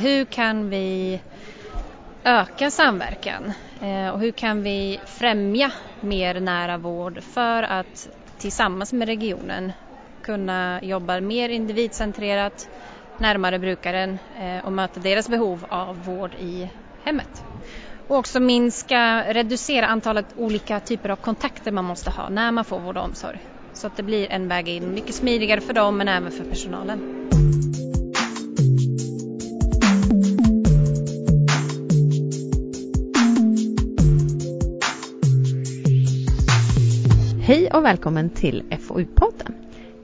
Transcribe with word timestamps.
Hur 0.00 0.24
kan 0.24 0.70
vi 0.70 1.20
öka 2.24 2.70
samverkan 2.70 3.52
eh, 3.80 4.08
och 4.08 4.20
hur 4.20 4.32
kan 4.32 4.62
vi 4.62 5.00
främja 5.06 5.72
mer 6.00 6.40
nära 6.40 6.78
vård 6.78 7.22
för 7.22 7.62
att 7.62 8.08
tillsammans 8.38 8.92
med 8.92 9.08
regionen 9.08 9.72
kunna 10.22 10.80
jobba 10.82 11.20
mer 11.20 11.48
individcentrerat 11.48 12.68
närmare 13.16 13.58
brukaren 13.58 14.18
eh, 14.40 14.64
och 14.64 14.72
möta 14.72 15.00
deras 15.00 15.28
behov 15.28 15.66
av 15.68 16.04
vård 16.04 16.34
i 16.34 16.70
hemmet. 17.04 17.44
Och 18.06 18.16
också 18.16 18.40
minska, 18.40 19.24
reducera 19.34 19.86
antalet 19.86 20.26
olika 20.36 20.80
typer 20.80 21.08
av 21.08 21.16
kontakter 21.16 21.72
man 21.72 21.84
måste 21.84 22.10
ha 22.10 22.28
när 22.28 22.52
man 22.52 22.64
får 22.64 22.80
vård 22.80 22.96
och 22.96 23.04
omsorg. 23.04 23.40
Så 23.72 23.86
att 23.86 23.96
det 23.96 24.02
blir 24.02 24.32
en 24.32 24.48
väg 24.48 24.68
in, 24.68 24.94
mycket 24.94 25.14
smidigare 25.14 25.60
för 25.60 25.72
dem 25.72 25.96
men 25.96 26.08
även 26.08 26.30
för 26.30 26.44
personalen. 26.44 27.37
Hej 37.48 37.70
och 37.70 37.84
välkommen 37.84 38.30
till 38.30 38.62
FoU-podden. 38.70 39.52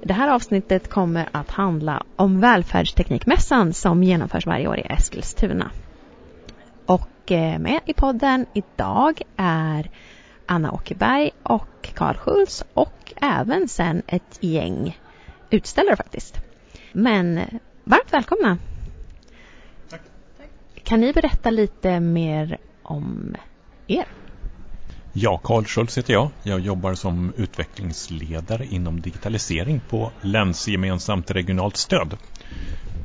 Det 0.02 0.12
här 0.12 0.28
avsnittet 0.28 0.90
kommer 0.90 1.28
att 1.32 1.50
handla 1.50 2.02
om 2.16 2.40
Välfärdsteknikmässan 2.40 3.72
som 3.72 4.02
genomförs 4.02 4.46
varje 4.46 4.68
år 4.68 4.78
i 4.78 4.86
Eskilstuna. 4.90 5.70
Och 6.86 7.32
eh, 7.32 7.58
med 7.58 7.80
i 7.84 7.94
podden 7.94 8.46
idag 8.52 9.22
är 9.36 9.90
Anna 10.46 10.72
Åkerberg 10.72 11.30
och 11.42 11.88
Karl 11.94 12.16
Schultz 12.16 12.64
och 12.74 13.12
även 13.20 13.68
sen 13.68 14.02
ett 14.06 14.38
gäng 14.40 14.98
utställare 15.50 15.96
faktiskt. 15.96 16.38
Men 16.92 17.40
varmt 17.84 18.12
välkomna! 18.12 18.58
Tack. 19.90 20.02
Kan 20.82 21.00
ni 21.00 21.12
berätta 21.12 21.50
lite 21.50 22.00
mer 22.00 22.58
om 22.82 23.36
er? 23.86 24.06
Ja, 25.16 25.40
Karl 25.44 25.64
Schultz 25.64 25.98
heter 25.98 26.12
jag. 26.12 26.30
Jag 26.42 26.60
jobbar 26.60 26.94
som 26.94 27.32
utvecklingsledare 27.36 28.66
inom 28.66 29.00
digitalisering 29.00 29.80
på 29.80 30.12
länsgemensamt 30.20 31.30
regionalt 31.30 31.76
stöd. 31.76 32.16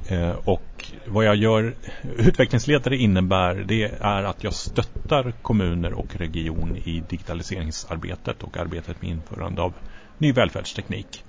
Eh, 0.07 0.29
och 0.29 0.91
vad 1.07 1.25
jag 1.25 1.35
gör, 1.35 1.75
utvecklingsledare 2.17 2.97
innebär 2.97 3.55
det 3.55 3.83
är 3.99 4.23
att 4.23 4.43
jag 4.43 4.53
stöttar 4.53 5.31
kommuner 5.41 5.93
och 5.93 6.15
region 6.15 6.75
i 6.75 6.99
digitaliseringsarbetet 7.09 8.43
och 8.43 8.57
arbetet 8.57 9.01
med 9.01 9.11
införande 9.11 9.61
av 9.61 9.73
ny 10.17 10.31
välfärdsteknik. 10.31 11.23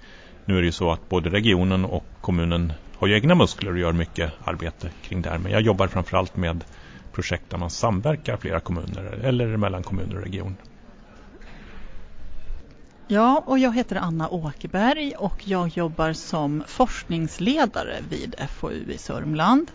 Nu 0.45 0.57
är 0.57 0.61
det 0.61 0.67
ju 0.67 0.73
så 0.73 0.91
att 0.91 1.09
både 1.09 1.31
regionen 1.31 1.85
och 1.85 2.07
kommunen 2.21 2.73
har 2.95 3.09
ju 3.09 3.15
egna 3.15 3.35
muskler 3.35 3.73
och 3.73 3.79
gör 3.79 3.93
mycket 3.93 4.33
arbete 4.45 4.91
kring 5.03 5.23
det 5.23 5.31
här. 5.31 5.39
Men 5.39 5.53
jag 5.53 5.61
jobbar 5.61 5.87
framförallt 5.87 6.37
med 6.37 6.65
projekt 7.13 7.51
där 7.51 7.59
man 7.59 7.71
samverkar 7.71 8.37
flera 8.37 8.61
kommuner 8.61 9.21
eller 9.25 9.57
mellan 9.57 9.83
kommuner 9.83 10.17
och 10.17 10.23
region. 10.23 10.57
Ja, 13.13 13.43
och 13.47 13.59
jag 13.59 13.75
heter 13.75 13.97
Anna 13.97 14.29
Åkerberg 14.29 15.13
och 15.19 15.49
jag 15.49 15.69
jobbar 15.69 16.13
som 16.13 16.65
forskningsledare 16.67 17.97
vid 18.11 18.35
FoU 18.49 18.93
i 18.93 18.99
Sörmland. 18.99 19.71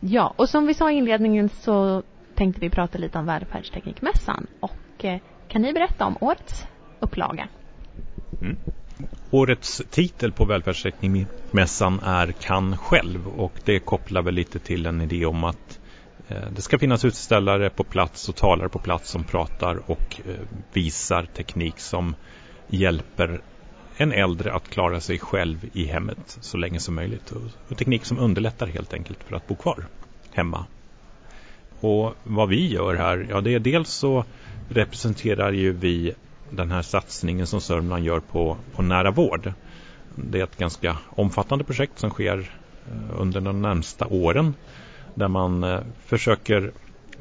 Ja, 0.00 0.34
och 0.36 0.48
som 0.48 0.66
vi 0.66 0.74
sa 0.74 0.90
i 0.90 0.94
inledningen 0.94 1.48
så 1.48 2.02
tänkte 2.34 2.60
vi 2.60 2.70
prata 2.70 2.98
lite 2.98 3.18
om 3.18 3.26
Välfärdsteknikmässan. 3.26 4.46
Och 4.60 5.04
eh, 5.04 5.20
kan 5.48 5.62
ni 5.62 5.72
berätta 5.72 6.06
om 6.06 6.16
årets 6.20 6.66
upplaga? 7.00 7.48
Mm. 8.40 8.56
Årets 9.30 9.82
titel 9.90 10.32
på 10.32 10.44
Välfärdsteknikmässan 10.44 12.00
är 12.04 12.32
Kan 12.32 12.76
själv 12.76 13.28
och 13.28 13.60
det 13.64 13.78
kopplar 13.78 14.22
väl 14.22 14.34
lite 14.34 14.58
till 14.58 14.86
en 14.86 15.00
idé 15.00 15.26
om 15.26 15.44
att 15.44 15.80
eh, 15.80 15.87
Eh, 16.28 16.50
det 16.50 16.62
ska 16.62 16.78
finnas 16.78 17.04
utställare 17.04 17.70
på 17.70 17.84
plats 17.84 18.28
och 18.28 18.36
talare 18.36 18.68
på 18.68 18.78
plats 18.78 19.10
som 19.10 19.24
pratar 19.24 19.90
och 19.90 20.20
eh, 20.26 20.34
visar 20.72 21.26
teknik 21.36 21.80
som 21.80 22.14
hjälper 22.66 23.40
en 23.96 24.12
äldre 24.12 24.52
att 24.52 24.68
klara 24.68 25.00
sig 25.00 25.18
själv 25.18 25.70
i 25.72 25.84
hemmet 25.84 26.38
så 26.40 26.56
länge 26.56 26.80
som 26.80 26.94
möjligt. 26.94 27.32
Och 27.68 27.78
teknik 27.78 28.04
som 28.04 28.18
underlättar 28.18 28.66
helt 28.66 28.94
enkelt 28.94 29.24
för 29.24 29.36
att 29.36 29.46
bo 29.46 29.54
kvar 29.54 29.86
hemma. 30.32 30.64
Och 31.80 32.14
vad 32.24 32.48
vi 32.48 32.68
gör 32.68 32.94
här, 32.94 33.26
ja 33.30 33.40
det 33.40 33.54
är 33.54 33.58
dels 33.58 33.90
så 33.90 34.24
representerar 34.68 35.52
ju 35.52 35.72
vi 35.72 36.14
den 36.50 36.70
här 36.70 36.82
satsningen 36.82 37.46
som 37.46 37.60
Sörmland 37.60 38.04
gör 38.04 38.20
på, 38.20 38.56
på 38.72 38.82
nära 38.82 39.10
vård. 39.10 39.52
Det 40.14 40.40
är 40.40 40.44
ett 40.44 40.56
ganska 40.56 40.96
omfattande 41.10 41.64
projekt 41.64 41.98
som 41.98 42.10
sker 42.10 42.50
eh, 42.88 43.20
under 43.20 43.40
de 43.40 43.62
närmsta 43.62 44.06
åren 44.06 44.54
där 45.18 45.28
man 45.28 45.64
eh, 45.64 45.80
försöker 46.06 46.72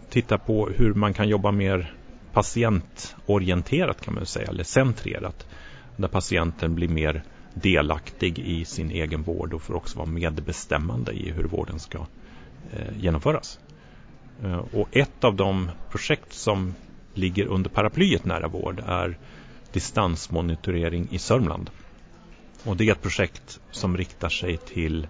titta 0.09 0.37
på 0.37 0.69
hur 0.69 0.93
man 0.93 1.13
kan 1.13 1.29
jobba 1.29 1.51
mer 1.51 1.93
patientorienterat 2.33 4.01
kan 4.01 4.13
man 4.13 4.25
säga, 4.25 4.47
eller 4.47 4.63
centrerat. 4.63 5.47
Där 5.95 6.07
patienten 6.07 6.75
blir 6.75 6.87
mer 6.87 7.23
delaktig 7.53 8.39
i 8.39 8.65
sin 8.65 8.91
egen 8.91 9.23
vård 9.23 9.53
och 9.53 9.61
får 9.61 9.75
också 9.75 9.97
vara 9.97 10.09
medbestämmande 10.09 11.11
i 11.11 11.31
hur 11.31 11.43
vården 11.43 11.79
ska 11.79 11.97
eh, 12.73 12.97
genomföras. 12.97 13.59
Eh, 14.43 14.61
och 14.73 14.87
ett 14.91 15.23
av 15.23 15.35
de 15.35 15.69
projekt 15.91 16.33
som 16.33 16.75
ligger 17.13 17.45
under 17.45 17.69
paraplyet 17.69 18.25
nära 18.25 18.47
vård 18.47 18.83
är 18.87 19.17
distansmonitorering 19.73 21.07
i 21.11 21.19
Sörmland. 21.19 21.69
Och 22.63 22.77
det 22.77 22.87
är 22.87 22.91
ett 22.91 23.01
projekt 23.01 23.59
som 23.71 23.97
riktar 23.97 24.29
sig 24.29 24.57
till 24.57 25.07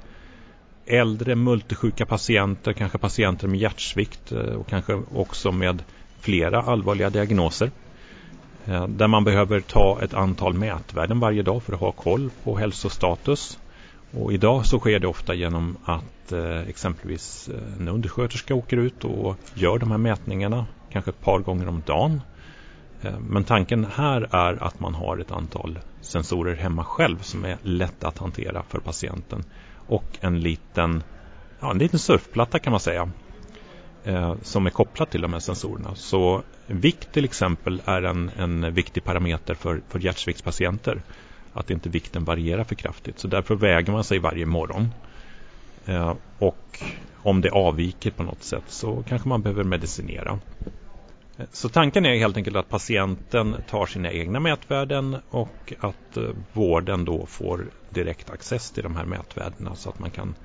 äldre 0.88 1.36
multisjuka 1.36 2.06
patienter, 2.06 2.74
kanske 2.74 2.98
patienter 2.98 3.48
med 3.48 3.59
hjärtsvikt 3.59 4.31
eh, 4.31 4.40
och 4.40 4.68
kanske 4.68 4.94
också 5.14 5.52
med 5.52 5.84
flera 6.20 6.62
allvarliga 6.62 7.09
diagnoser. 7.09 7.72
Eh, 8.66 8.88
där 8.88 9.08
man 9.08 9.24
behöver 9.24 9.59
ta 9.59 10.00
ett 10.02 10.14
antal 10.14 10.53
mätvärden 10.53 11.20
varje 11.20 11.42
dag 11.42 11.64
för 11.64 11.74
att 11.74 11.80
ha 11.80 11.92
koll 11.92 12.30
på 12.44 12.58
hälsostatus. 12.58 13.59
Och 14.12 14.34
idag 14.34 14.66
så 14.66 14.80
sker 14.80 15.00
det 15.00 15.08
ofta 15.08 15.34
genom 15.34 15.78
att 15.86 16.31
eh, 16.31 16.59
exempelvis 16.59 17.50
en 17.80 17.88
undersköterska 17.88 18.56
åker 18.56 18.78
ut 18.78 19.03
och 19.03 19.36
gör 19.53 19.78
de 19.78 19.92
här 19.92 19.97
mätningarna 19.97 20.66
kanske 20.92 21.12
ett 21.12 21.22
par 21.22 21.40
gånger 21.40 21.68
om 21.68 21.84
dagen. 21.86 22.22
Men 23.20 23.44
tanken 23.44 23.88
här 23.96 24.28
är 24.31 24.64
att 24.64 24.80
man 24.80 24.94
har 24.94 25.18
ett 25.18 25.31
antal 25.31 25.80
sensorer 26.02 26.56
hemma 26.56 26.84
själv 26.84 27.22
som 27.22 27.46
är 27.46 27.58
lätta 27.62 28.08
att 28.08 28.18
hantera 28.18 28.64
för 28.64 28.80
patienten. 28.80 29.44
Och 29.88 30.18
en 30.22 30.40
liten, 30.40 31.03
ja, 31.59 31.72
en 31.72 31.78
liten 31.78 32.00
surfplatta 32.00 32.59
kan 32.59 32.72
man 32.72 32.80
säga 32.80 33.09
eh, 34.03 34.36
som 34.42 34.66
är 34.66 34.70
kopplad 34.70 35.09
till 35.09 35.22
de 35.22 35.34
här 35.34 35.40
sensorerna. 35.40 35.96
Så 35.96 36.44
vikt 36.68 37.12
till 37.12 37.25
exempel 37.25 37.81
är 37.86 38.02
en, 38.02 38.31
en 38.38 38.74
viktig 38.74 39.03
parameter 39.03 39.53
för, 39.53 39.81
för 39.90 40.00
hjärtsviktspatienter. 40.00 41.02
Att 41.53 41.70
inte 41.70 41.90
vikten 41.90 42.24
varierar 42.24 42.64
för 42.64 42.76
kraftigt. 42.76 43.20
Så 43.20 43.28
därför 43.28 43.56
väger 43.56 43.92
man 43.92 44.03
sig 44.03 44.20
varje 44.20 44.46
morgon. 44.46 44.94
Eh, 45.86 46.14
och 46.40 46.84
om 47.16 47.42
det 47.42 47.50
avviker 47.50 48.12
på 48.12 48.24
något 48.24 48.44
sätt 48.44 48.64
så 48.68 49.03
kanske 49.08 49.30
man 49.30 49.42
behöver 49.42 49.64
medicinera. 49.64 50.40
Så 51.52 51.70
tanken 51.70 52.06
är 52.06 52.16
helt 52.16 52.38
enkelt 52.38 52.56
att 52.56 52.70
patienten 52.70 53.56
tar 53.70 53.86
sina 53.86 54.12
egna 54.12 54.40
mätvärden 54.40 55.18
och 55.30 55.74
att 55.80 56.18
eh, 56.18 56.24
vården 56.53 57.06
då 57.06 57.25
får 57.25 57.66
direkt 57.90 58.30
access 58.30 58.72
till 58.72 58.84
de 58.84 58.96
här 58.96 59.06
mätvärdena 59.06 59.76
så 59.76 59.90
att 59.90 60.00
man 60.00 60.12
kan 60.12 60.36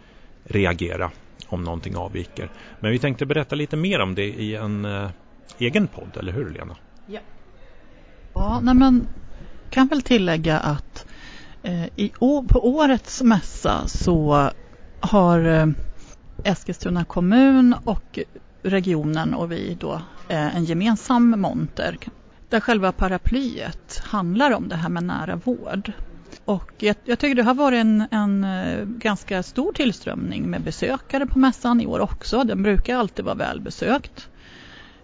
reagera 0.44 1.10
om 1.48 1.64
någonting 1.64 1.97
avviker. 1.97 2.48
Men 2.81 2.91
vi 2.91 2.98
tänkte 2.98 3.26
berätta 3.26 3.54
lite 3.54 3.76
mer 3.76 4.00
om 4.00 4.14
det 4.14 4.25
i 4.25 4.54
en 4.54 4.84
eh, 4.84 5.10
egen 5.58 5.86
podd, 5.86 6.16
eller 6.16 6.32
hur 6.32 6.50
Lena? 6.50 6.76
Ja, 7.06 7.20
ja 8.34 8.60
nej 8.62 8.75
men 8.75 9.06
kan 9.70 9.86
väl 9.86 10.02
tillägga 10.02 10.58
att 10.58 11.06
eh, 11.62 11.84
i, 11.97 12.12
på 12.19 12.60
årets 12.62 13.22
mässa 13.22 13.88
så 13.88 14.50
har 15.00 15.44
eh, 15.44 15.66
Eskilstuna 16.44 17.04
kommun 17.04 17.75
och 17.84 18.19
regionen 18.62 19.34
och 19.34 19.52
vi 19.52 19.76
då 19.81 20.02
en 20.28 20.64
gemensam 20.64 21.40
monter 21.40 21.98
där 22.48 22.60
själva 22.60 22.92
paraplyet 22.92 24.02
handlar 24.04 24.50
om 24.50 24.69
det 24.69 24.76
här 24.76 24.88
med 24.88 25.02
nära 25.02 25.36
vård. 25.36 25.92
Och 26.44 26.72
jag, 26.78 26.96
jag 27.04 27.19
tycker 27.19 27.34
det 27.34 27.42
har 27.42 27.54
varit 27.54 27.80
en, 27.80 28.06
en 28.10 28.44
eh, 28.44 28.84
ganska 28.84 29.42
stor 29.42 29.72
tillströmning 29.72 30.50
med 30.50 30.60
besökare 30.60 31.26
på 31.26 31.38
mässan 31.38 31.80
i 31.80 31.86
år 31.86 32.00
också. 32.00 32.44
Den 32.44 32.62
brukar 32.62 32.96
alltid 32.96 33.24
vara 33.24 33.34
välbesökt. 33.34 34.28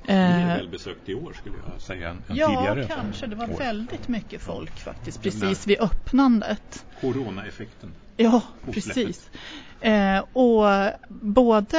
Mer 0.07 0.41
eh, 0.41 0.47
välbesökt 0.47 1.09
i 1.09 1.15
år 1.15 1.33
skulle 1.33 1.57
jag 1.73 1.81
säga 1.81 2.09
än 2.09 2.23
ja, 2.27 2.47
tidigare. 2.47 2.87
Ja, 2.89 2.97
kanske. 2.97 3.27
Det 3.27 3.37
var 3.37 3.51
år. 3.51 3.59
väldigt 3.59 4.09
mycket 4.09 4.43
folk 4.43 4.79
faktiskt 4.79 5.23
precis 5.23 5.67
vid 5.67 5.81
öppnandet. 5.81 6.85
Coronaeffekten. 7.01 7.93
Ja, 8.17 8.43
precis. 8.73 9.31
Eh, 9.81 10.19
och 10.33 10.93
både 11.09 11.79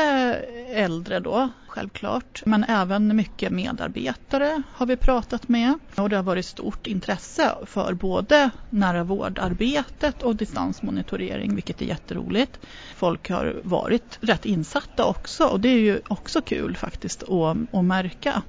äldre 0.73 1.19
då, 1.19 1.49
självklart, 1.67 2.41
men 2.45 2.63
även 2.63 3.15
mycket 3.15 3.51
medarbetare 3.51 4.61
har 4.73 4.85
vi 4.85 4.97
pratat 4.97 5.47
med. 5.47 5.79
Och 5.95 6.09
det 6.09 6.15
har 6.15 6.23
varit 6.23 6.45
stort 6.45 6.87
intresse 6.87 7.51
för 7.65 7.93
både 7.93 8.49
nära 8.69 9.03
vårdarbetet 9.03 10.23
och 10.23 10.35
distansmonitorering, 10.35 11.55
vilket 11.55 11.81
är 11.81 11.85
jätteroligt. 11.85 12.59
Folk 12.95 13.29
har 13.29 13.61
varit 13.63 14.17
rätt 14.21 14.45
insatta 14.45 15.05
också 15.05 15.45
och 15.45 15.59
det 15.59 15.69
är 15.69 15.79
ju 15.79 16.01
också 16.07 16.41
kul 16.41 16.75
faktiskt 16.75 17.23
att, 17.23 17.57
att 17.73 17.85
märka. 17.85 18.41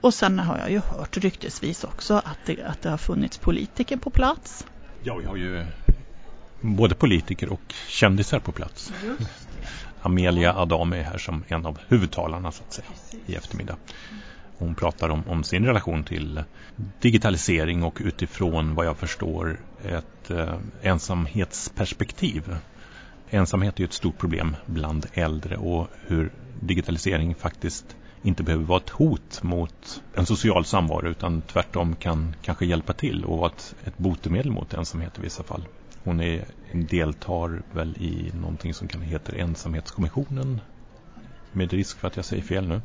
Och 0.00 0.14
sen 0.14 0.38
har 0.38 0.58
jag 0.58 0.70
ju 0.70 0.78
hört 0.78 1.16
ryktesvis 1.16 1.84
också 1.84 2.14
att 2.14 2.38
det, 2.46 2.62
att 2.62 2.82
det 2.82 2.90
har 2.90 2.98
funnits 2.98 3.38
politiker 3.38 3.96
på 3.96 4.10
plats. 4.10 4.66
Ja, 5.02 5.16
vi 5.16 5.24
har 5.24 5.36
ju 5.36 5.66
både 6.60 6.94
politiker 6.94 7.52
och 7.52 7.74
kändisar 7.88 8.38
på 8.38 8.52
plats. 8.52 8.92
Amelia 10.00 10.54
Adam 10.56 10.92
är 10.92 11.02
här 11.02 11.18
som 11.18 11.44
en 11.48 11.66
av 11.66 11.78
huvudtalarna 11.88 12.52
så 12.52 12.62
att 12.62 12.72
säga 12.72 12.88
i 13.26 13.34
eftermiddag. 13.34 13.76
Hon 14.58 14.74
pratar 14.74 15.08
om, 15.08 15.28
om 15.28 15.44
sin 15.44 15.66
relation 15.66 16.04
till 16.04 16.42
digitalisering 17.00 17.82
och 17.82 17.98
utifrån 18.00 18.74
vad 18.74 18.86
jag 18.86 18.96
förstår 18.96 19.60
ett 19.84 20.30
eh, 20.30 20.54
ensamhetsperspektiv. 20.82 22.56
Ensamhet 23.30 23.80
är 23.80 23.84
ett 23.84 23.92
stort 23.92 24.18
problem 24.18 24.56
bland 24.66 25.06
äldre 25.12 25.56
och 25.56 25.88
hur 26.06 26.32
digitalisering 26.60 27.34
faktiskt 27.34 27.96
inte 28.22 28.42
behöver 28.42 28.64
vara 28.64 28.80
ett 28.80 28.90
hot 28.90 29.42
mot 29.42 30.02
en 30.14 30.26
social 30.26 30.64
samvaro 30.64 31.08
utan 31.08 31.42
tvärtom 31.42 31.96
kan 31.96 32.34
kanske 32.42 32.66
hjälpa 32.66 32.92
till 32.92 33.24
och 33.24 33.38
vara 33.38 33.50
ett, 33.50 33.74
ett 33.84 33.98
botemedel 33.98 34.52
mot 34.52 34.74
ensamhet 34.74 35.18
i 35.18 35.22
vissa 35.22 35.42
fall. 35.42 35.64
Hon 36.04 36.20
är, 36.20 36.44
deltar 36.72 37.62
väl 37.72 37.96
i 37.96 38.30
någonting 38.34 38.74
som 38.74 38.88
kan 38.88 39.02
heta 39.02 39.32
ensamhetskommissionen. 39.32 40.60
Med 41.52 41.72
risk 41.72 41.98
för 41.98 42.08
att 42.08 42.16
jag 42.16 42.24
säger 42.24 42.42
fel 42.42 42.68
nu. 42.68 42.80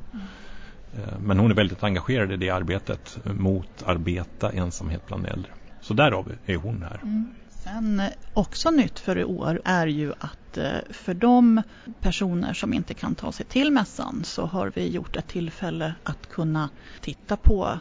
Eh, 0.94 1.20
men 1.20 1.40
hon 1.40 1.52
är 1.52 1.56
väldigt 1.56 1.84
engagerad 1.84 2.32
i 2.32 2.38
det 2.38 2.50
arbetet. 2.50 3.18
Motarbeta 3.26 4.52
ensamhet 4.52 5.06
bland 5.06 5.26
äldre. 5.26 5.52
Så 5.82 5.94
därav 5.94 6.32
är 6.46 6.56
hon 6.56 6.84
här. 6.84 7.00
Mm. 7.04 7.36
Sen 7.64 8.00
eh, 8.00 8.10
också 8.34 8.72
nytt 8.72 9.00
för 9.00 9.18
i 9.18 9.24
år 9.24 9.62
är 9.66 9.88
ju 9.88 10.14
att 10.20 10.58
eh, 10.58 10.78
för 10.90 11.14
de 11.14 11.62
personer 12.02 12.54
som 12.54 12.74
inte 12.74 12.94
kan 12.94 13.16
ta 13.16 13.32
sig 13.32 13.46
till 13.46 13.72
mässan 13.72 14.24
så 14.24 14.46
har 14.46 14.72
vi 14.76 14.90
gjort 14.90 15.16
ett 15.16 15.28
tillfälle 15.28 15.96
att 16.04 16.30
kunna 16.30 16.70
titta 17.02 17.38
på 17.38 17.80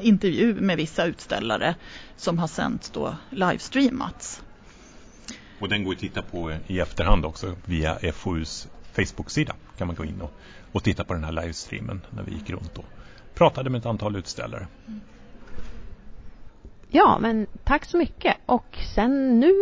intervju 0.00 0.54
med 0.54 0.76
vissa 0.76 1.04
utställare 1.04 1.74
som 2.16 2.38
har 2.38 2.48
sänts 2.48 2.90
då 2.90 3.16
livestreamats. 3.30 4.42
Och 5.58 5.68
den 5.68 5.84
går 5.84 5.92
att 5.92 5.98
titta 5.98 6.22
på 6.22 6.52
i 6.66 6.80
efterhand 6.80 7.24
också 7.24 7.56
via 7.64 8.12
FOUs 8.12 8.68
Facebook-sida. 8.92 9.54
kan 9.78 9.86
man 9.86 9.96
gå 9.96 10.04
in 10.04 10.20
och, 10.20 10.30
och 10.72 10.84
titta 10.84 11.04
på 11.04 11.14
den 11.14 11.24
här 11.24 11.32
livestreamen 11.32 12.00
när 12.10 12.22
vi 12.22 12.32
gick 12.32 12.50
runt 12.50 12.78
och 12.78 12.84
pratade 13.34 13.70
med 13.70 13.78
ett 13.78 13.86
antal 13.86 14.16
utställare. 14.16 14.66
Ja, 16.88 17.18
men 17.20 17.46
tack 17.64 17.84
så 17.84 17.96
mycket. 17.96 18.36
Och 18.46 18.78
sen 18.94 19.40
nu, 19.40 19.52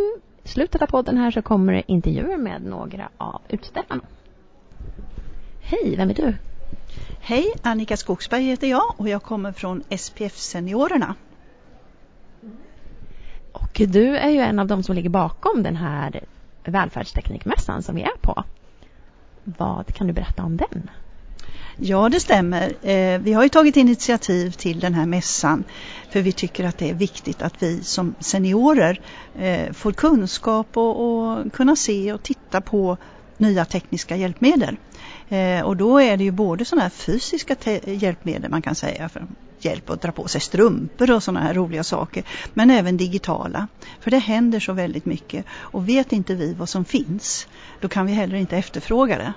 slutet 0.45 0.83
av 0.83 0.87
podden 0.87 1.17
här 1.17 1.31
så 1.31 1.43
kommer 1.43 1.73
det 1.73 1.83
intervjuer 1.87 2.37
med 2.37 2.63
några 2.63 3.09
av 3.17 3.43
utställarna. 3.49 4.03
Hej, 5.61 5.97
vem 5.97 6.11
är 6.11 6.15
du? 6.15 6.35
Hej, 7.21 7.53
Annika 7.63 7.97
Skogsberg 7.97 8.43
heter 8.43 8.67
jag 8.67 8.95
och 8.97 9.09
jag 9.09 9.23
kommer 9.23 9.53
från 9.53 9.83
SPF 9.99 10.37
Seniorerna. 10.37 11.15
Och 13.75 13.89
du 13.89 14.17
är 14.17 14.31
ju 14.31 14.41
en 14.41 14.59
av 14.59 14.67
de 14.67 14.83
som 14.83 14.95
ligger 14.95 15.11
bakom 15.11 15.63
den 15.63 15.77
här 15.77 16.21
välfärdsteknikmässan 16.65 17.83
som 17.83 17.95
vi 17.95 18.03
är 18.03 18.17
på. 18.21 18.45
Vad 19.45 19.95
kan 19.95 20.07
du 20.07 20.13
berätta 20.13 20.43
om 20.43 20.57
den? 20.57 20.91
Ja, 21.77 22.09
det 22.09 22.21
stämmer. 22.21 22.89
Eh, 22.89 23.19
vi 23.19 23.33
har 23.33 23.43
ju 23.43 23.49
tagit 23.49 23.77
initiativ 23.77 24.51
till 24.51 24.81
den 24.81 24.95
här 24.95 25.07
mässan 25.07 25.65
för 26.11 26.21
vi 26.21 26.33
tycker 26.33 26.65
att 26.65 26.79
det 26.79 26.91
är 26.91 26.95
viktigt 26.95 27.43
att 27.43 27.63
vi 27.63 27.83
som 27.83 28.15
seniorer 28.21 29.01
eh, 29.39 29.73
får 29.73 29.93
kunskap 29.93 30.77
och, 30.77 31.53
kunna 31.53 31.77
se 31.77 32.13
och 32.13 32.23
titta 32.23 32.61
på 32.61 32.97
nya 33.37 33.65
tekniska 33.65 34.17
hjälpmedel. 34.17 34.77
Eh, 35.29 35.61
och 35.61 35.77
då 35.77 35.99
är 35.99 36.17
det 36.17 36.25
ju 36.25 36.31
både 36.31 36.65
sådana 36.65 36.83
här 36.83 36.91
fysiska 36.91 37.57
hjälpmedel 37.85 38.51
man 38.51 38.63
kan 38.63 38.75
säga 38.75 39.09
för 39.09 39.27
hjälp 39.65 39.91
att 39.91 40.03
dra 40.03 40.13
på 40.13 40.29
sig 40.29 40.41
strumpor 40.41 41.11
och 41.11 41.23
sådana 41.23 41.41
här 41.41 41.55
roliga 41.55 41.85
saker. 41.85 42.25
Men 42.55 42.71
även 42.71 42.97
digitala. 42.97 43.69
För 44.01 44.11
det 44.11 44.19
händer 44.19 44.61
så 44.61 44.73
väldigt 44.73 45.05
mycket. 45.05 45.45
Och 45.51 45.89
vet 45.89 46.13
inte 46.13 46.35
vi 46.35 46.55
vad 46.55 46.69
som 46.69 46.85
finns, 46.85 47.49
då 47.81 47.89
kan 47.89 48.07
vi 48.07 48.13
heller 48.13 48.37
inte 48.37 48.57
efterfråga 48.57 49.19
det. 49.19 49.33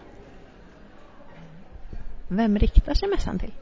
Vem 2.27 2.57
riktar 2.57 2.93
sig 2.93 3.09
mässan 3.09 3.39
till? 3.39 3.53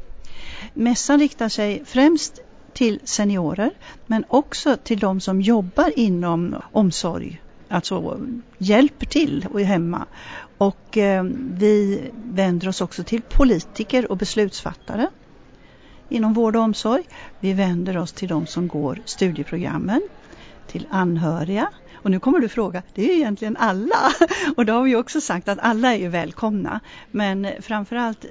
Mässan 0.74 1.20
riktar 1.20 1.50
sig 1.50 1.86
främst 1.86 2.40
till 2.74 3.00
seniorer 3.04 3.72
men 4.06 4.26
också 4.28 4.78
till 4.84 5.00
de 5.00 5.20
som 5.20 5.42
jobbar 5.42 6.00
inom 6.00 6.56
omsorg, 6.72 7.42
alltså 7.70 8.20
hjälper 8.58 9.06
till 9.06 9.48
och 9.52 9.62
är 9.62 9.66
hemma. 9.66 10.06
Och 10.58 10.98
eh, 10.98 11.24
vi 11.52 12.02
vänder 12.14 12.68
oss 12.68 12.82
också 12.82 13.04
till 13.04 13.22
politiker 13.22 14.12
och 14.12 14.18
beslutsfattare 14.18 15.08
inom 16.10 16.34
vård 16.34 16.56
och 16.56 16.62
omsorg. 16.62 17.04
Vi 17.40 17.54
vänder 17.54 17.98
oss 17.98 18.14
till 18.14 18.28
de 18.28 18.48
som 18.48 18.68
går 18.68 19.00
studieprogrammen, 19.06 20.02
till 20.68 20.88
anhöriga. 20.90 21.70
Och 21.94 22.12
nu 22.12 22.20
kommer 22.20 22.40
du 22.40 22.50
fråga, 22.50 22.84
det 22.94 23.02
är 23.02 23.08
ju 23.08 23.14
egentligen 23.14 23.58
alla. 23.58 24.12
Och 24.58 24.66
då 24.66 24.74
har 24.74 24.84
vi 24.84 24.96
också 24.96 25.22
sagt 25.22 25.48
att 25.48 25.60
alla 25.60 25.94
är 25.94 26.00
ju 26.00 26.08
välkomna. 26.08 26.80
Men 27.12 27.48
framförallt 27.62 28.26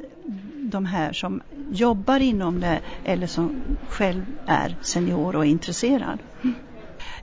de 0.56 0.86
här 0.86 1.12
som 1.12 1.42
jobbar 1.70 2.20
inom 2.20 2.60
det 2.60 2.80
eller 3.04 3.26
som 3.26 3.62
själv 3.88 4.24
är 4.46 4.76
senior 4.82 5.36
och 5.36 5.46
intresserad. 5.46 6.18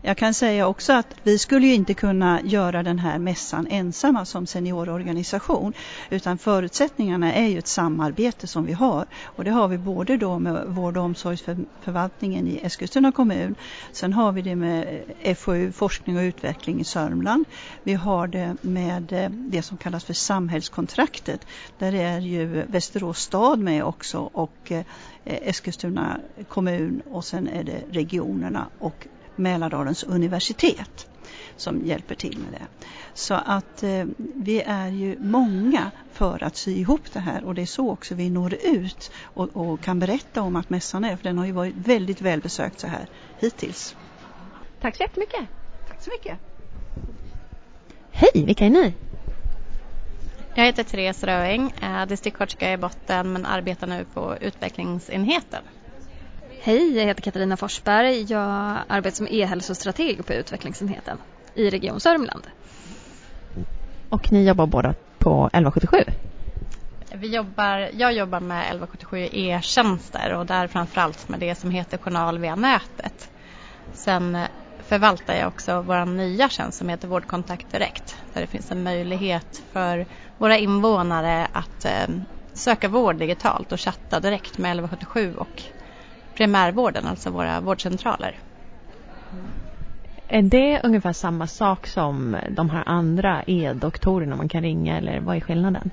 Jag 0.04 0.18
kan 0.18 0.34
säga 0.34 0.68
också 0.68 0.94
att 0.94 1.16
vi 1.24 1.40
skulle 1.40 1.68
ju 1.68 1.74
inte 1.74 1.94
kunna 1.94 2.42
göra 2.42 2.84
den 2.84 3.00
här 3.00 3.20
mässan 3.20 3.68
ensamma 3.68 4.26
som 4.26 4.48
seniororganisation 4.48 5.74
utan 6.10 6.38
förutsättningarna 6.38 7.34
är 7.34 7.48
ju 7.48 7.60
ett 7.60 7.68
samarbete 7.68 8.48
som 8.48 8.66
vi 8.66 8.74
har 8.74 9.06
och 9.26 9.44
det 9.44 9.52
har 9.52 9.68
vi 9.68 9.78
både 9.78 10.18
då 10.18 10.40
med 10.40 10.66
vård 10.68 10.98
och 10.98 11.04
omsorgsförvaltningen 11.04 12.48
i 12.48 12.60
Eskilstuna 12.64 13.12
kommun. 13.12 13.56
Sen 13.92 14.14
har 14.14 14.32
vi 14.32 14.42
det 14.42 14.56
med 14.56 15.04
FoU, 15.38 15.72
forskning 15.72 16.18
och 16.18 16.22
utveckling 16.22 16.80
i 16.80 16.84
Sörmland. 16.84 17.46
Vi 17.84 17.94
har 17.94 18.28
det 18.28 18.56
med 18.62 19.14
eh, 19.14 19.30
det 19.30 19.62
som 19.62 19.78
kallas 19.78 20.04
för 20.04 20.14
samhällskontraktet. 20.14 21.46
Där 21.78 21.94
är 21.94 22.20
ju 22.20 22.66
Västerås 22.68 23.20
stad 23.20 23.60
med 23.60 23.84
också 23.84 24.20
och 24.20 24.72
eh, 24.72 24.86
Eskilstuna 25.24 26.20
kommun 26.48 27.02
och 27.06 27.26
sen 27.26 27.48
är 27.48 27.64
det 27.64 27.84
regionerna 27.92 28.70
och 28.78 29.08
Mälardalens 29.42 30.04
universitet 30.04 31.08
som 31.56 31.82
hjälper 31.86 32.16
till 32.16 32.40
med 32.40 32.52
det. 32.52 32.86
Så 33.14 33.34
att 33.34 33.84
eh, 33.84 34.06
vi 34.36 34.62
är 34.62 34.88
ju 34.88 35.18
många 35.20 35.92
för 36.12 36.44
att 36.44 36.56
sy 36.56 36.72
ihop 36.72 37.14
det 37.14 37.20
här 37.20 37.44
och 37.44 37.56
det 37.56 37.62
är 37.62 37.66
så 37.66 37.92
också 37.92 38.16
vi 38.16 38.30
når 38.30 38.54
ut 38.54 39.12
och, 39.24 39.50
och 39.56 39.82
kan 39.82 40.00
berätta 40.00 40.42
om 40.42 40.56
att 40.56 40.70
mässan 40.70 41.04
är, 41.04 41.16
för 41.16 41.24
den 41.24 41.38
har 41.38 41.46
ju 41.46 41.52
varit 41.52 41.76
väldigt 41.76 42.22
välbesökt 42.22 42.80
så 42.80 42.88
här 42.88 43.08
hittills. 43.40 43.96
Tack 44.82 44.96
så 44.96 45.04
jättemycket. 45.04 45.48
Tack 45.88 46.02
så 46.02 46.10
mycket. 46.12 46.38
Hej, 48.12 48.46
vilka 48.46 48.66
är 48.66 48.70
ni? 48.70 48.94
Jag 50.56 50.66
heter 50.66 50.84
Therese 50.84 51.24
Röing, 51.24 51.74
är 51.82 52.06
distriktssköterska 52.06 52.74
i 52.74 52.78
botten 52.78 53.34
men 53.34 53.46
arbetar 53.46 53.88
nu 53.88 54.06
på 54.14 54.38
utvecklingsenheten. 54.42 55.64
Hej, 56.64 56.98
jag 56.98 57.06
heter 57.06 57.22
Katarina 57.22 57.58
Forsberg. 57.58 58.22
Jag 58.22 58.78
arbetar 58.88 59.16
som 59.16 59.28
e-hälsostrateg 59.28 60.26
på 60.26 60.34
utvecklingsenheten 60.34 61.18
i 61.54 61.70
Region 61.70 62.00
Sörmland. 62.00 62.48
Och 64.10 64.32
ni 64.32 64.48
jobbar 64.48 64.68
båda 64.68 64.94
på 65.20 65.46
1177? 65.46 65.98
Vi 67.14 67.36
jobbar, 67.36 67.90
jag 67.94 68.14
jobbar 68.14 68.40
med 68.40 68.62
1177 68.62 69.28
e-tjänster 69.32 70.34
och 70.34 70.46
där 70.46 70.68
framförallt 70.68 71.30
med 71.30 71.40
det 71.40 71.56
som 71.56 71.72
heter 71.72 71.98
journal 71.98 72.38
via 72.38 72.56
nätet. 72.56 73.30
Sen 73.94 74.38
förvaltar 74.80 75.34
jag 75.36 75.48
också 75.48 75.82
vår 75.82 76.06
nya 76.06 76.50
tjänst 76.50 76.78
som 76.78 76.90
heter 76.90 77.08
Vårdkontakt 77.08 77.72
Direkt 77.72 78.18
där 78.34 78.42
det 78.42 78.48
finns 78.48 78.72
en 78.72 78.84
möjlighet 78.84 79.64
för 79.72 80.06
våra 80.38 80.58
invånare 80.58 81.48
att 81.52 81.86
eh, 81.86 82.08
söka 82.54 82.88
vård 82.90 83.16
digitalt 83.16 83.72
och 83.72 83.80
chatta 83.80 84.20
direkt 84.20 84.58
med 84.58 84.72
1177 84.72 85.36
och 85.36 85.64
primärvården, 86.36 87.08
alltså 87.08 87.30
våra 87.30 87.62
vårdcentraler. 87.62 88.40
Är 90.28 90.42
det 90.42 90.82
ungefär 90.84 91.14
samma 91.14 91.48
sak 91.48 91.88
som 91.88 92.38
de 92.50 92.70
här 92.70 92.84
andra 92.86 93.44
e-doktorerna 93.48 94.36
man 94.36 94.50
kan 94.50 94.62
ringa 94.62 94.98
eller 94.98 95.20
vad 95.20 95.36
är 95.36 95.42
skillnaden? 95.42 95.92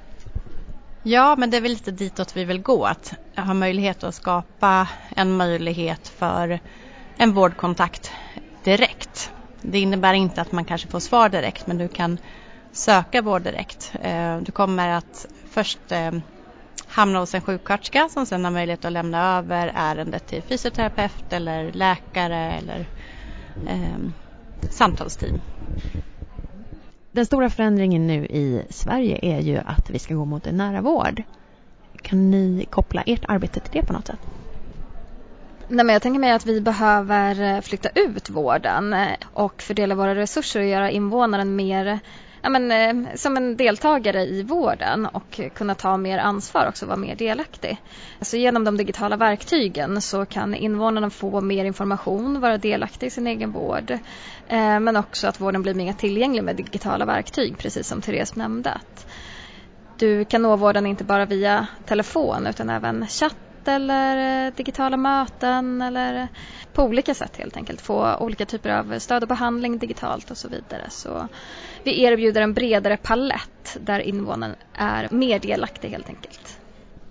Ja, 1.02 1.36
men 1.38 1.50
det 1.50 1.56
är 1.56 1.60
väl 1.60 1.70
lite 1.70 1.90
ditåt 1.90 2.36
vi 2.36 2.44
vill 2.44 2.62
gå. 2.62 2.84
Att 2.84 3.14
ha 3.36 3.54
möjlighet 3.54 4.04
att 4.04 4.14
skapa 4.14 4.88
en 5.16 5.36
möjlighet 5.36 6.08
för 6.08 6.60
en 7.16 7.32
vårdkontakt 7.32 8.10
direkt 8.64 9.30
Det 9.62 9.80
innebär 9.80 10.14
inte 10.14 10.40
att 10.40 10.52
man 10.52 10.64
kanske 10.64 10.88
får 10.88 11.00
svar 11.00 11.28
direkt 11.28 11.66
men 11.66 11.78
du 11.78 11.88
kan 11.88 12.18
söka 12.72 13.22
vård 13.22 13.42
direkt. 13.42 13.92
Eh, 14.00 14.38
du 14.38 14.52
kommer 14.52 14.88
att 14.88 15.26
först 15.50 15.92
eh, 16.88 16.94
hamna 16.94 17.18
hos 17.18 17.34
en 17.34 17.40
sjuksköterska 17.40 18.08
som 18.08 18.26
sedan 18.26 18.44
har 18.44 18.52
möjlighet 18.52 18.84
att 18.84 18.92
lämna 18.92 19.38
över 19.38 19.72
ärendet 19.74 20.26
till 20.26 20.42
fysioterapeut 20.42 21.32
eller 21.32 21.72
läkare 21.72 22.52
eller 22.52 22.86
eh, 23.68 23.98
samtalsteam. 24.70 25.40
Den 27.12 27.26
stora 27.26 27.50
förändringen 27.50 28.06
nu 28.06 28.26
i 28.26 28.66
Sverige 28.70 29.18
är 29.22 29.40
ju 29.40 29.56
att 29.56 29.90
vi 29.90 29.98
ska 29.98 30.14
gå 30.14 30.24
mot 30.24 30.46
en 30.46 30.56
nära 30.56 30.80
vård. 30.80 31.22
Kan 32.02 32.30
ni 32.30 32.66
koppla 32.70 33.02
ert 33.02 33.24
arbete 33.28 33.60
till 33.60 33.80
det 33.80 33.86
på 33.86 33.92
något 33.92 34.06
sätt? 34.06 34.20
Nej, 35.68 35.84
men 35.84 35.92
jag 35.92 36.02
tänker 36.02 36.20
mig 36.20 36.32
att 36.32 36.46
vi 36.46 36.60
behöver 36.60 37.60
flytta 37.60 37.88
ut 37.88 38.30
vården 38.30 38.96
och 39.32 39.62
fördela 39.62 39.94
våra 39.94 40.14
resurser 40.14 40.60
och 40.60 40.66
göra 40.66 40.90
invånaren 40.90 41.56
mer 41.56 42.00
ja, 42.42 42.48
men, 42.48 42.72
eh, 42.72 43.14
som 43.14 43.36
en 43.36 43.56
deltagare 43.56 44.22
i 44.22 44.42
vården 44.42 45.06
och 45.06 45.40
kunna 45.54 45.74
ta 45.74 45.96
mer 45.96 46.18
ansvar 46.18 46.66
också 46.68 46.86
vara 46.86 46.96
mer 46.96 47.16
delaktig. 47.16 47.78
Alltså 48.18 48.36
genom 48.36 48.64
de 48.64 48.76
digitala 48.76 49.16
verktygen 49.16 50.02
så 50.02 50.26
kan 50.26 50.54
invånarna 50.54 51.10
få 51.10 51.40
mer 51.40 51.64
information, 51.64 52.40
vara 52.40 52.58
delaktig 52.58 53.06
i 53.06 53.10
sin 53.10 53.26
egen 53.26 53.52
vård 53.52 53.90
eh, 54.48 54.80
men 54.80 54.96
också 54.96 55.26
att 55.26 55.40
vården 55.40 55.62
blir 55.62 55.74
mer 55.74 55.92
tillgänglig 55.92 56.44
med 56.44 56.56
digitala 56.56 57.04
verktyg 57.04 57.58
precis 57.58 57.88
som 57.88 58.00
Therese 58.00 58.36
nämnde. 58.36 58.80
Du 59.98 60.24
kan 60.24 60.42
nå 60.42 60.56
vården 60.56 60.86
inte 60.86 61.04
bara 61.04 61.26
via 61.26 61.66
telefon 61.86 62.46
utan 62.46 62.70
även 62.70 63.06
chatt 63.06 63.47
eller 63.68 64.46
eh, 64.46 64.54
digitala 64.54 64.96
möten 64.96 65.82
eller 65.82 66.28
på 66.72 66.82
olika 66.82 67.14
sätt 67.14 67.36
helt 67.36 67.56
enkelt 67.56 67.80
få 67.80 68.16
olika 68.16 68.46
typer 68.46 68.70
av 68.70 68.98
stöd 68.98 69.22
och 69.22 69.28
behandling 69.28 69.78
digitalt 69.78 70.30
och 70.30 70.36
så 70.36 70.48
vidare. 70.48 70.90
Så 70.90 71.28
vi 71.84 72.02
erbjuder 72.02 72.42
en 72.42 72.54
bredare 72.54 72.96
palett 72.96 73.76
där 73.80 74.00
invånaren 74.00 74.54
är 74.74 75.08
mer 75.10 75.38
delaktig 75.38 75.88
helt 75.88 76.08
enkelt. 76.08 76.58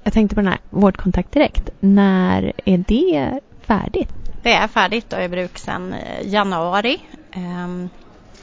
Jag 0.03 0.13
tänkte 0.13 0.35
på 0.35 0.41
den 0.41 0.49
här 0.49 0.59
Vårdkontakt 0.69 1.31
Direkt. 1.31 1.69
När 1.79 2.53
är 2.65 2.77
det 2.77 3.39
färdigt? 3.61 4.13
Det 4.43 4.53
är 4.53 4.67
färdigt 4.67 5.13
och 5.13 5.23
i 5.23 5.27
bruk 5.27 5.57
sedan 5.57 5.93
eh, 5.93 6.27
januari. 6.27 7.01
Ehm, 7.31 7.89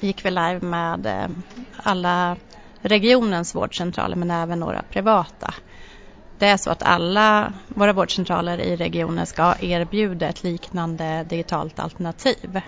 gick 0.01 0.25
vi 0.25 0.31
live 0.31 0.61
med 0.61 1.07
eh, 1.07 1.29
alla 1.77 2.37
regionens 2.81 3.55
vårdcentraler 3.55 4.17
men 4.17 4.31
även 4.31 4.61
några 4.61 4.83
privata 4.83 5.55
det 6.45 6.51
är 6.51 6.57
så 6.57 6.71
att 6.71 6.83
alla 6.83 7.53
våra 7.69 7.93
vårdcentraler 7.93 8.59
i 8.59 8.77
regionen 8.77 9.27
ska 9.27 9.55
erbjuda 9.61 10.29
ett 10.29 10.43
liknande 10.43 11.25
digitalt 11.25 11.79
alternativ. 11.79 12.61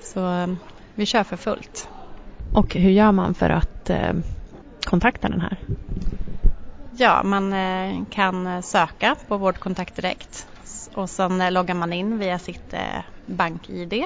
Så 0.00 0.32
eh, 0.32 0.46
vi 0.94 1.06
kör 1.06 1.24
för 1.24 1.36
fullt. 1.36 1.88
Och 2.54 2.74
hur 2.74 2.90
gör 2.90 3.12
man 3.12 3.34
för 3.34 3.50
att 3.50 3.90
eh, 3.90 4.12
kontakta 4.84 5.28
den 5.28 5.40
här? 5.40 5.56
Ja, 6.90 7.22
man 7.22 7.52
eh, 7.52 8.04
kan 8.10 8.62
söka 8.62 9.16
på 9.28 9.36
Vårdkontakt 9.36 9.96
direkt 9.96 10.46
och 10.94 11.10
sen 11.10 11.54
loggar 11.54 11.74
man 11.74 11.92
in 11.92 12.18
via 12.18 12.38
sitt 12.38 12.74
bank-id. 13.26 14.04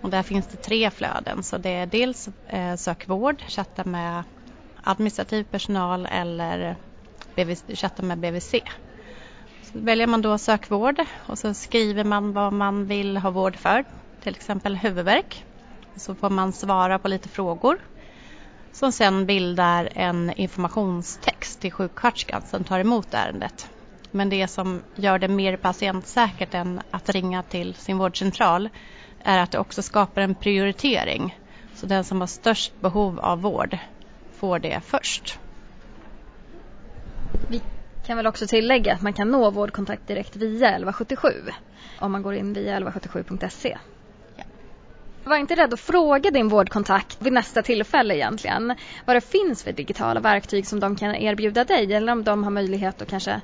Och 0.00 0.10
där 0.10 0.22
finns 0.22 0.46
det 0.46 0.56
tre 0.56 0.90
flöden, 0.90 1.42
så 1.42 1.58
det 1.58 1.70
är 1.70 1.86
dels 1.86 2.28
sök 2.76 3.08
vård, 3.08 3.42
chatta 3.48 3.84
med 3.84 4.24
administrativ 4.82 5.44
personal 5.44 6.06
eller 6.10 6.76
BVC, 7.36 7.64
chatta 7.74 8.02
med 8.02 8.18
BVC. 8.18 8.54
Så 9.62 9.78
väljer 9.78 10.06
man 10.06 10.22
då 10.22 10.38
sökvård 10.38 11.00
och 11.26 11.38
så 11.38 11.54
skriver 11.54 12.04
man 12.04 12.32
vad 12.32 12.52
man 12.52 12.86
vill 12.86 13.16
ha 13.16 13.30
vård 13.30 13.56
för, 13.56 13.84
till 14.20 14.34
exempel 14.34 14.76
huvudvärk. 14.76 15.44
Så 15.96 16.14
får 16.14 16.30
man 16.30 16.52
svara 16.52 16.98
på 16.98 17.08
lite 17.08 17.28
frågor 17.28 17.78
som 18.72 18.92
sen 18.92 19.26
bildar 19.26 19.88
en 19.94 20.32
informationstext 20.32 21.60
till 21.60 21.72
sjuksköterskan 21.72 22.42
som 22.42 22.64
tar 22.64 22.80
emot 22.80 23.14
ärendet. 23.14 23.68
Men 24.10 24.28
det 24.28 24.48
som 24.48 24.82
gör 24.94 25.18
det 25.18 25.28
mer 25.28 25.56
patientsäkert 25.56 26.54
än 26.54 26.80
att 26.90 27.08
ringa 27.08 27.42
till 27.42 27.74
sin 27.74 27.98
vårdcentral 27.98 28.68
är 29.18 29.38
att 29.38 29.50
det 29.50 29.58
också 29.58 29.82
skapar 29.82 30.22
en 30.22 30.34
prioritering. 30.34 31.38
Så 31.74 31.86
den 31.86 32.04
som 32.04 32.20
har 32.20 32.26
störst 32.26 32.80
behov 32.80 33.20
av 33.20 33.42
vård 33.42 33.78
får 34.32 34.58
det 34.58 34.80
först. 34.84 35.38
Kan 38.06 38.16
väl 38.16 38.26
också 38.26 38.46
tillägga 38.46 38.94
att 38.94 39.02
man 39.02 39.12
kan 39.12 39.30
nå 39.30 39.50
vårdkontakt 39.50 40.08
direkt 40.08 40.36
via 40.36 40.68
1177 40.68 41.28
om 42.00 42.12
man 42.12 42.22
går 42.22 42.34
in 42.34 42.52
via 42.52 42.80
1177.se. 42.80 43.78
Var 45.24 45.36
inte 45.36 45.54
rädd 45.54 45.74
att 45.74 45.80
fråga 45.80 46.30
din 46.30 46.48
vårdkontakt 46.48 47.22
vid 47.22 47.32
nästa 47.32 47.62
tillfälle 47.62 48.16
egentligen 48.16 48.76
vad 49.06 49.16
det 49.16 49.20
finns 49.20 49.62
för 49.62 49.72
digitala 49.72 50.20
verktyg 50.20 50.66
som 50.66 50.80
de 50.80 50.96
kan 50.96 51.14
erbjuda 51.14 51.64
dig 51.64 51.94
eller 51.94 52.12
om 52.12 52.24
de 52.24 52.44
har 52.44 52.50
möjlighet 52.50 53.02
att 53.02 53.08
kanske 53.08 53.40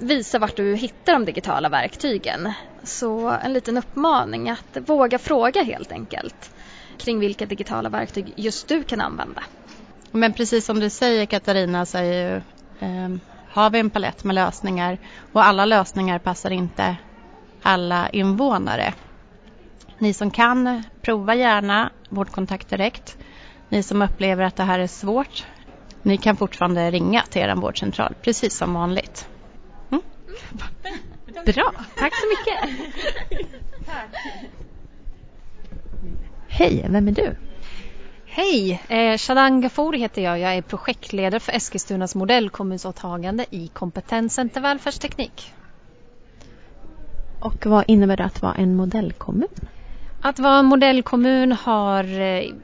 visa 0.00 0.38
vart 0.38 0.56
du 0.56 0.74
hittar 0.74 1.12
de 1.12 1.24
digitala 1.24 1.68
verktygen. 1.68 2.52
Så 2.82 3.28
en 3.28 3.52
liten 3.52 3.76
uppmaning 3.76 4.50
att 4.50 4.76
våga 4.86 5.18
fråga 5.18 5.62
helt 5.62 5.92
enkelt 5.92 6.50
kring 6.96 7.20
vilka 7.20 7.46
digitala 7.46 7.88
verktyg 7.88 8.34
just 8.36 8.68
du 8.68 8.84
kan 8.84 9.00
använda. 9.00 9.42
Men 10.10 10.32
precis 10.32 10.64
som 10.64 10.80
du 10.80 10.90
säger 10.90 11.26
Katarina 11.26 11.86
så 11.86 11.98
är 11.98 12.02
ju 12.32 12.42
har 13.48 13.70
vi 13.70 13.78
en 13.78 13.90
palett 13.90 14.24
med 14.24 14.34
lösningar 14.34 14.98
och 15.32 15.44
alla 15.44 15.64
lösningar 15.64 16.18
passar 16.18 16.50
inte 16.50 16.96
alla 17.62 18.08
invånare. 18.08 18.94
Ni 19.98 20.14
som 20.14 20.30
kan, 20.30 20.82
prova 21.02 21.34
gärna 21.34 21.90
Vårdkontakt 22.08 22.68
direkt. 22.68 23.16
Ni 23.68 23.82
som 23.82 24.02
upplever 24.02 24.44
att 24.44 24.56
det 24.56 24.62
här 24.62 24.78
är 24.78 24.86
svårt, 24.86 25.46
ni 26.02 26.16
kan 26.16 26.36
fortfarande 26.36 26.90
ringa 26.90 27.22
till 27.22 27.42
er 27.42 27.54
vårdcentral, 27.54 28.14
precis 28.22 28.56
som 28.56 28.74
vanligt. 28.74 29.28
Mm. 29.90 30.02
Bra, 31.46 31.72
tack 31.96 32.12
så 32.14 32.26
mycket. 32.26 32.58
Hej, 36.48 36.86
vem 36.88 37.08
är 37.08 37.12
du? 37.12 37.36
Hej! 38.36 38.82
Eh, 38.88 39.18
Shadan 39.18 39.60
Gafouri 39.60 39.98
heter 39.98 40.22
jag. 40.22 40.38
Jag 40.38 40.54
är 40.54 40.62
projektledare 40.62 41.40
för 41.40 41.52
Eskilstunas 41.52 42.14
modellkommunsåtagande 42.14 43.46
i 43.50 43.68
Kompetenscenter 43.68 44.60
välfärdsteknik. 44.60 45.52
Och 47.40 47.66
vad 47.66 47.84
innebär 47.88 48.16
det 48.16 48.24
att 48.24 48.42
vara 48.42 48.54
en 48.54 48.76
modellkommun? 48.76 49.48
Att 50.20 50.38
vara 50.38 50.58
en 50.58 50.66
modellkommun 50.66 51.52
har 51.52 52.04
eh, 52.20 52.54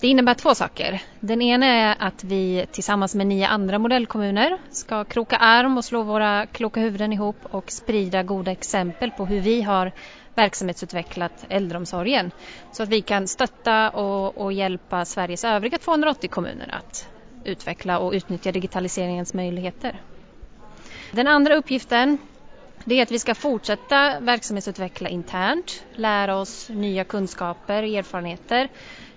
det 0.00 0.08
innebär 0.08 0.34
två 0.34 0.54
saker. 0.54 1.02
Den 1.20 1.42
ena 1.42 1.66
är 1.66 1.96
att 1.98 2.24
vi 2.24 2.66
tillsammans 2.72 3.14
med 3.14 3.26
nio 3.26 3.46
andra 3.46 3.78
modellkommuner 3.78 4.58
ska 4.70 5.04
kroka 5.04 5.36
arm 5.36 5.78
och 5.78 5.84
slå 5.84 6.02
våra 6.02 6.46
kloka 6.46 6.80
huvuden 6.80 7.12
ihop 7.12 7.36
och 7.42 7.72
sprida 7.72 8.22
goda 8.22 8.52
exempel 8.52 9.10
på 9.10 9.26
hur 9.26 9.40
vi 9.40 9.62
har 9.62 9.92
verksamhetsutvecklat 10.34 11.44
äldreomsorgen 11.48 12.30
så 12.70 12.82
att 12.82 12.88
vi 12.88 13.02
kan 13.02 13.28
stötta 13.28 13.90
och, 13.90 14.38
och 14.38 14.52
hjälpa 14.52 15.04
Sveriges 15.04 15.44
övriga 15.44 15.78
280 15.78 16.30
kommuner 16.30 16.74
att 16.74 17.08
utveckla 17.44 17.98
och 17.98 18.12
utnyttja 18.12 18.52
digitaliseringens 18.52 19.34
möjligheter. 19.34 19.98
Den 21.12 21.26
andra 21.26 21.54
uppgiften 21.54 22.18
det 22.84 22.94
är 22.94 23.02
att 23.02 23.10
vi 23.10 23.18
ska 23.18 23.34
fortsätta 23.34 24.20
verksamhetsutveckla 24.20 25.08
internt, 25.08 25.84
lära 25.92 26.36
oss 26.36 26.68
nya 26.68 27.04
kunskaper, 27.04 27.82
och 27.82 27.88
erfarenheter 27.88 28.68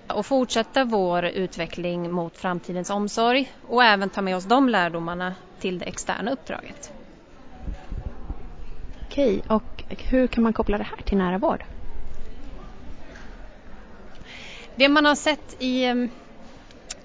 och 0.07 0.25
fortsätta 0.25 0.85
vår 0.85 1.25
utveckling 1.25 2.11
mot 2.11 2.37
framtidens 2.37 2.89
omsorg 2.89 3.51
och 3.61 3.83
även 3.83 4.09
ta 4.09 4.21
med 4.21 4.35
oss 4.35 4.43
de 4.43 4.69
lärdomarna 4.69 5.35
till 5.59 5.79
det 5.79 5.85
externa 5.85 6.31
uppdraget. 6.31 6.91
Okej, 9.17 9.41
och 9.47 9.83
hur 9.89 10.27
kan 10.27 10.43
man 10.43 10.53
koppla 10.53 10.77
det 10.77 10.83
här 10.83 11.03
till 11.05 11.17
nära 11.17 11.37
vård? 11.37 11.63
Det 14.75 14.89
man 14.89 15.05
har 15.05 15.15
sett 15.15 15.55
i 15.59 15.83
ehm, 15.83 16.09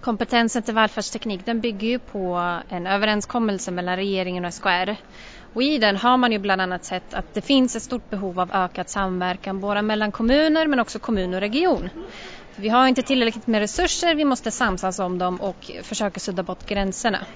kompetensen 0.00 0.62
till 0.62 0.74
välfärdsteknik 0.74 1.46
den 1.46 1.60
bygger 1.60 1.88
ju 1.88 1.98
på 1.98 2.34
en 2.68 2.86
överenskommelse 2.86 3.70
mellan 3.70 3.96
regeringen 3.96 4.44
och 4.44 4.54
SKR. 4.54 4.96
Och 5.52 5.62
I 5.62 5.78
den 5.78 5.96
har 5.96 6.16
man 6.16 6.32
ju 6.32 6.38
bland 6.38 6.60
annat 6.60 6.84
sett 6.84 7.14
att 7.14 7.34
det 7.34 7.42
finns 7.42 7.76
ett 7.76 7.82
stort 7.82 8.10
behov 8.10 8.40
av 8.40 8.50
ökad 8.52 8.88
samverkan 8.88 9.60
både 9.60 9.82
mellan 9.82 10.12
kommuner 10.12 10.66
men 10.66 10.80
också 10.80 10.98
kommun 10.98 11.34
och 11.34 11.40
region. 11.40 11.90
Vi 12.56 12.68
har 12.68 12.88
inte 12.88 13.02
tillräckligt 13.02 13.46
med 13.46 13.60
resurser, 13.60 14.14
vi 14.14 14.24
måste 14.24 14.50
samsas 14.50 14.98
om 14.98 15.18
dem 15.18 15.40
och 15.40 15.70
försöka 15.82 16.20
sudda 16.20 16.42
bort 16.42 16.66
gränserna. 16.66 17.26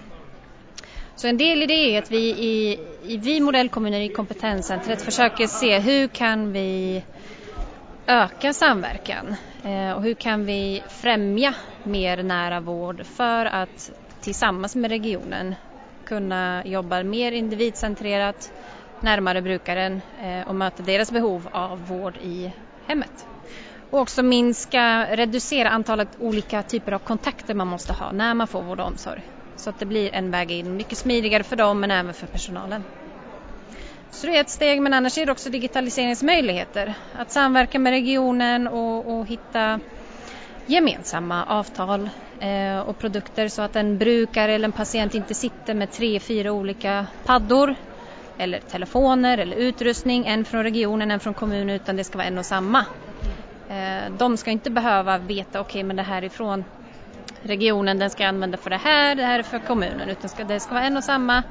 Så 1.17 1.29
en 1.29 1.37
del 1.37 1.63
i 1.63 1.67
det 1.67 1.75
är 1.75 1.99
att 1.99 2.11
vi 2.11 2.29
i, 2.29 2.79
i 3.03 3.17
vi 3.17 3.41
modellkommuner 3.41 4.01
i 4.01 4.09
kompetenscentret 4.09 5.03
försöker 5.03 5.47
se 5.47 5.79
hur 5.79 6.09
kan 6.09 6.53
vi 6.53 7.03
öka 8.07 8.53
samverkan 8.53 9.37
eh, 9.65 9.93
och 9.93 10.03
hur 10.03 10.15
kan 10.15 10.45
vi 10.45 10.83
främja 10.89 11.55
mer 11.83 12.23
nära 12.23 12.61
vård 12.61 13.07
för 13.07 13.47
att 13.47 13.91
tillsammans 14.21 14.77
med 14.77 14.91
regionen 14.91 15.55
kunna 16.05 16.63
jobba 16.67 17.03
mer 17.03 17.33
individcentrerat 17.33 18.53
närmare 19.01 19.43
brukaren 19.43 20.01
eh, 20.23 20.49
och 20.49 20.55
möta 20.55 20.83
deras 20.83 21.13
behov 21.13 21.49
av 21.53 21.87
vård 21.87 22.17
i 22.17 22.53
hemmet. 22.87 23.27
Och 23.91 24.01
också 24.01 24.23
minska, 24.23 25.17
reducera 25.17 25.69
antalet 25.69 26.17
olika 26.19 26.63
typer 26.63 26.93
av 26.93 26.99
kontakter 26.99 27.55
man 27.55 27.67
måste 27.67 27.93
ha 27.93 28.13
när 28.13 28.35
man 28.35 28.49
får 28.49 28.63
vård 28.63 28.81
och 28.81 28.87
omsorg. 28.87 29.23
Så 29.57 29.71
att 29.71 29.79
det 29.79 29.87
blir 29.87 30.15
en 30.15 30.31
väg 30.31 30.51
in, 30.51 30.77
mycket 30.77 30.99
smidigare 30.99 31.45
för 31.45 31.57
dem 31.57 31.81
men 31.81 31.91
även 31.91 32.15
för 32.15 32.27
personalen. 32.27 32.85
Så 34.11 34.27
det 34.27 34.37
är 34.37 34.41
ett 34.41 34.51
steg 34.51 34.83
men 34.83 34.95
annars 34.95 35.19
är 35.19 35.27
det 35.27 35.33
också 35.33 35.51
digitaliseringsmöjligheter. 35.51 36.95
Att 37.13 37.31
samverka 37.31 37.79
med 37.79 37.91
regionen 37.91 38.69
och, 38.69 39.19
och 39.19 39.27
hitta 39.27 39.81
gemensamma 40.67 41.45
avtal 41.45 42.11
eh, 42.41 42.79
och 42.79 42.99
produkter 42.99 43.49
så 43.49 43.63
att 43.63 43.77
en 43.77 43.99
brukare 43.99 44.53
eller 44.53 44.69
en 44.69 44.73
patient 44.73 45.15
inte 45.15 45.35
sitter 45.35 45.75
med 45.75 45.91
tre, 45.91 46.21
fyra 46.21 46.53
olika 46.53 47.07
paddor 47.25 47.75
eller 48.39 48.61
telefoner 48.61 49.39
eller 49.39 49.57
utrustning, 49.57 50.27
en 50.27 50.45
från 50.45 50.63
regionen, 50.63 51.11
en 51.11 51.21
från 51.21 51.35
kommunen 51.35 51.77
utan 51.77 51.97
det 51.97 52.05
ska 52.05 52.19
vara 52.19 52.29
en 52.29 52.39
och 52.39 52.47
samma. 52.47 52.87
Eh, 53.69 54.11
de 54.11 54.37
ska 54.37 54.51
inte 54.51 54.71
behöva 54.71 55.19
veta, 55.19 55.61
okej 55.61 55.79
okay, 55.79 55.85
men 55.85 55.97
det 55.97 56.03
här 56.03 56.23
är 56.23 56.29
från 56.29 56.65
regionen, 57.47 57.99
den 57.99 58.11
ska 58.11 58.26
använda 58.26 58.59
för 58.59 58.71
det 58.71 58.76
här, 58.76 59.15
det 59.15 59.23
här 59.23 59.38
är 59.38 59.43
för 59.43 59.59
kommunen, 59.59 60.09
utan 60.09 60.31
ska, 60.31 60.45
det 60.45 60.61
ska 60.61 60.75
vara 60.75 60.85
en 60.85 60.97
och 60.97 61.05
samma 61.05 61.43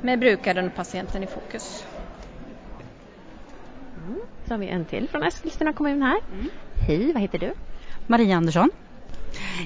med 0.00 0.18
brukaren 0.18 0.66
och 0.66 0.74
patienten 0.74 1.22
i 1.22 1.26
fokus. 1.26 1.84
Mm. 3.96 4.20
Så 4.46 4.54
har 4.54 4.58
vi 4.58 4.68
en 4.68 4.84
till 4.84 5.08
från 5.08 5.22
Eskilstuna 5.22 5.72
kommun 5.72 6.02
här. 6.02 6.20
Mm. 6.32 6.48
Hej, 6.86 7.12
vad 7.12 7.22
heter 7.22 7.38
du? 7.38 7.52
Maria 8.06 8.36
Andersson. 8.36 8.70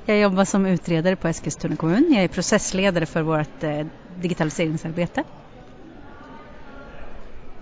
Jag 0.05 0.19
jobbar 0.19 0.45
som 0.45 0.67
utredare 0.67 1.17
på 1.17 1.29
Eskilstuna 1.29 1.76
kommun. 1.76 2.12
Jag 2.14 2.25
är 2.25 2.29
processledare 2.29 3.07
för 3.07 3.23
vårt 3.23 3.62
eh, 3.62 3.87
digitaliseringsarbete. 4.21 5.25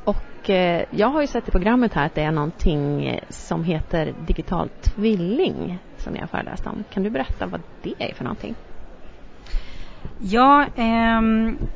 Och 0.04 0.50
eh, 0.50 0.84
jag 0.90 1.08
har 1.08 1.20
ju 1.20 1.26
sett 1.26 1.48
i 1.48 1.50
programmet 1.50 1.94
här 1.94 2.06
att 2.06 2.14
det 2.14 2.22
är 2.22 2.32
någonting 2.32 3.18
som 3.30 3.64
heter 3.64 4.14
digital 4.26 4.68
tvilling 4.68 5.78
som 6.00 6.12
ni 6.12 6.20
har 6.20 6.26
föreläst 6.26 6.66
om. 6.66 6.84
Kan 6.90 7.02
du 7.02 7.10
berätta 7.10 7.46
vad 7.46 7.62
det 7.82 7.94
är 7.98 8.14
för 8.14 8.24
någonting? 8.24 8.54
Ja, 10.22 10.66
eh, 10.76 11.20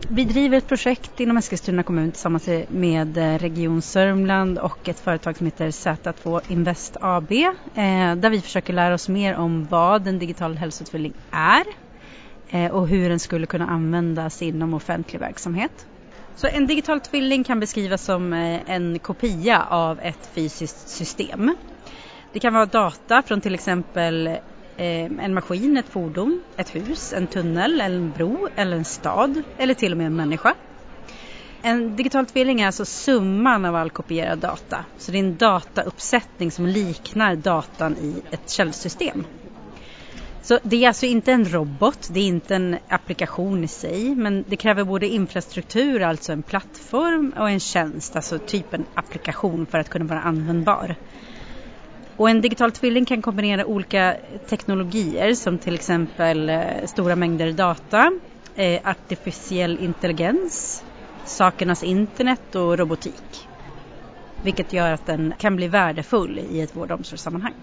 vi 0.09 0.25
driver 0.25 0.59
ett 0.59 0.69
projekt 0.69 1.21
inom 1.21 1.37
Eskilstuna 1.37 1.83
kommun 1.83 2.12
tillsammans 2.12 2.49
med 2.69 3.19
eh, 3.19 3.38
Region 3.38 3.83
Sörmland 3.83 4.59
och 4.59 4.88
ett 4.88 5.00
företag 5.00 5.37
som 5.37 5.47
heter 5.47 5.66
Z2 5.66 6.40
Invest 6.49 6.97
AB 7.00 7.33
eh, 7.33 8.16
där 8.16 8.31
vi 8.31 8.40
försöker 8.40 8.73
lära 8.73 8.95
oss 8.95 9.09
mer 9.09 9.37
om 9.37 9.64
vad 9.64 10.09
en 10.09 10.19
digital 10.19 10.57
hälsotvilling 10.57 11.12
är 11.31 11.64
eh, 12.49 12.73
och 12.73 12.88
hur 12.88 13.09
den 13.09 13.21
skulle 13.21 13.47
kunna 13.47 13.66
användas 13.66 14.43
inom 14.43 14.75
offentlig 14.75 15.21
verksamhet. 15.21 15.87
Så 16.35 16.47
en 16.47 16.66
digital 16.66 17.00
tvilling 17.00 17.45
kan 17.45 17.61
beskrivas 17.61 18.04
som 18.04 18.33
eh, 18.33 18.61
en 18.66 18.99
kopia 18.99 19.62
av 19.62 20.00
ett 20.00 20.26
fysiskt 20.35 20.88
system. 20.88 21.57
Det 22.35 22.41
kan 22.41 22.55
vara 22.55 22.67
data 22.67 23.23
från 23.23 23.41
till 23.41 23.55
exempel 23.55 24.26
eh, 24.26 24.38
en 25.05 25.35
maskin, 25.35 25.76
ett 25.76 25.88
fordon, 25.88 26.45
ett 26.57 26.75
hus, 26.75 27.12
en 27.12 27.26
tunnel, 27.26 27.81
en 27.81 28.12
bro 28.12 28.49
eller 28.57 28.76
en 28.76 28.85
stad 28.85 29.43
eller 29.59 29.75
till 29.75 29.93
och 29.93 29.99
med 29.99 30.07
en 30.07 30.17
människa. 30.17 30.55
En 31.62 31.97
digital 31.97 32.26
tvilling 32.26 32.61
är 32.61 32.67
alltså 32.67 32.85
summan 32.85 33.64
av 33.64 33.76
all 33.76 33.91
kopierad 33.91 34.38
data. 34.38 34.85
Så 34.97 35.12
det 35.12 35.19
är 35.19 35.21
en 35.21 35.37
datauppsättning 35.37 36.50
som 36.50 36.67
liknar 36.67 37.37
datan 37.37 37.99
i 37.99 38.23
ett 38.31 38.50
källsystem. 38.50 39.26
Så 40.43 40.59
det 40.64 40.85
är 40.85 40.88
alltså 40.88 41.07
inte 41.07 41.33
en 41.33 41.45
robot, 41.45 42.07
det 42.11 42.21
är 42.21 42.26
inte 42.26 42.55
en 42.55 42.79
applikation 42.88 43.64
i 43.64 43.69
sig, 43.69 44.14
men 44.14 44.45
det 44.47 44.57
kräver 44.57 44.85
både 44.85 45.09
infrastruktur, 45.09 46.03
alltså 46.03 46.33
en 46.33 46.43
plattform 46.43 47.35
och 47.37 47.50
en 47.50 47.61
tjänst, 47.61 48.17
alltså 48.17 48.38
typ 48.38 48.75
en 48.75 48.87
applikation 48.95 49.67
för 49.67 49.79
att 49.79 49.88
kunna 49.88 50.05
vara 50.05 50.21
användbar. 50.21 50.97
Och 52.16 52.30
en 52.30 52.40
digital 52.40 52.73
tvilling 52.73 53.04
kan 53.04 53.23
kombinera 53.23 53.66
olika 53.66 54.16
teknologier 54.47 55.35
som 55.35 55.59
till 55.59 55.75
exempel 55.75 56.49
eh, 56.49 56.87
stora 56.87 57.16
mängder 57.16 57.52
data, 57.52 58.12
eh, 58.54 58.80
artificiell 58.85 59.78
intelligens, 59.78 60.85
sakernas 61.25 61.83
internet 61.83 62.54
och 62.54 62.78
robotik. 62.78 63.49
Vilket 64.42 64.73
gör 64.73 64.92
att 64.92 65.06
den 65.06 65.35
kan 65.38 65.56
bli 65.56 65.68
värdefull 65.68 66.38
i 66.38 66.61
ett 66.61 66.76
vård 66.76 66.90
och 66.90 66.99
omsorgssammanhang. 66.99 67.54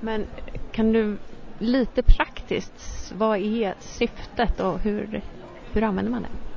Men 0.00 0.26
kan 0.72 0.92
du 0.92 1.18
lite 1.58 2.02
praktiskt, 2.02 3.12
vad 3.12 3.38
är 3.38 3.74
syftet 3.80 4.60
och 4.60 4.80
hur, 4.80 5.22
hur 5.72 5.82
använder 5.82 6.12
man 6.12 6.22
det? 6.22 6.49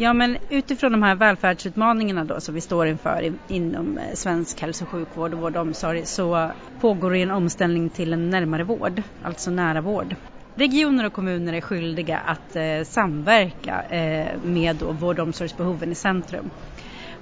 Ja, 0.00 0.12
men 0.12 0.36
utifrån 0.48 0.92
de 0.92 1.02
här 1.02 1.14
välfärdsutmaningarna 1.14 2.24
då 2.24 2.40
som 2.40 2.54
vi 2.54 2.60
står 2.60 2.86
inför 2.86 3.32
inom 3.46 3.98
eh, 3.98 4.14
svensk 4.14 4.60
hälso 4.60 4.84
och 4.84 4.90
sjukvård 4.90 5.34
och 5.34 5.40
vård 5.40 5.56
och 5.56 5.62
omsorg 5.62 6.06
så 6.06 6.52
pågår 6.80 7.10
det 7.10 7.18
en 7.18 7.30
omställning 7.30 7.90
till 7.90 8.12
en 8.12 8.30
närmare 8.30 8.64
vård, 8.64 9.02
alltså 9.22 9.50
nära 9.50 9.80
vård. 9.80 10.16
Regioner 10.54 11.06
och 11.06 11.12
kommuner 11.12 11.52
är 11.52 11.60
skyldiga 11.60 12.18
att 12.18 12.56
eh, 12.56 12.82
samverka 12.84 13.82
eh, 13.82 14.38
med 14.42 14.76
då 14.76 14.92
vård 14.92 15.18
och 15.18 15.26
omsorgsbehoven 15.26 15.92
i 15.92 15.94
centrum. 15.94 16.50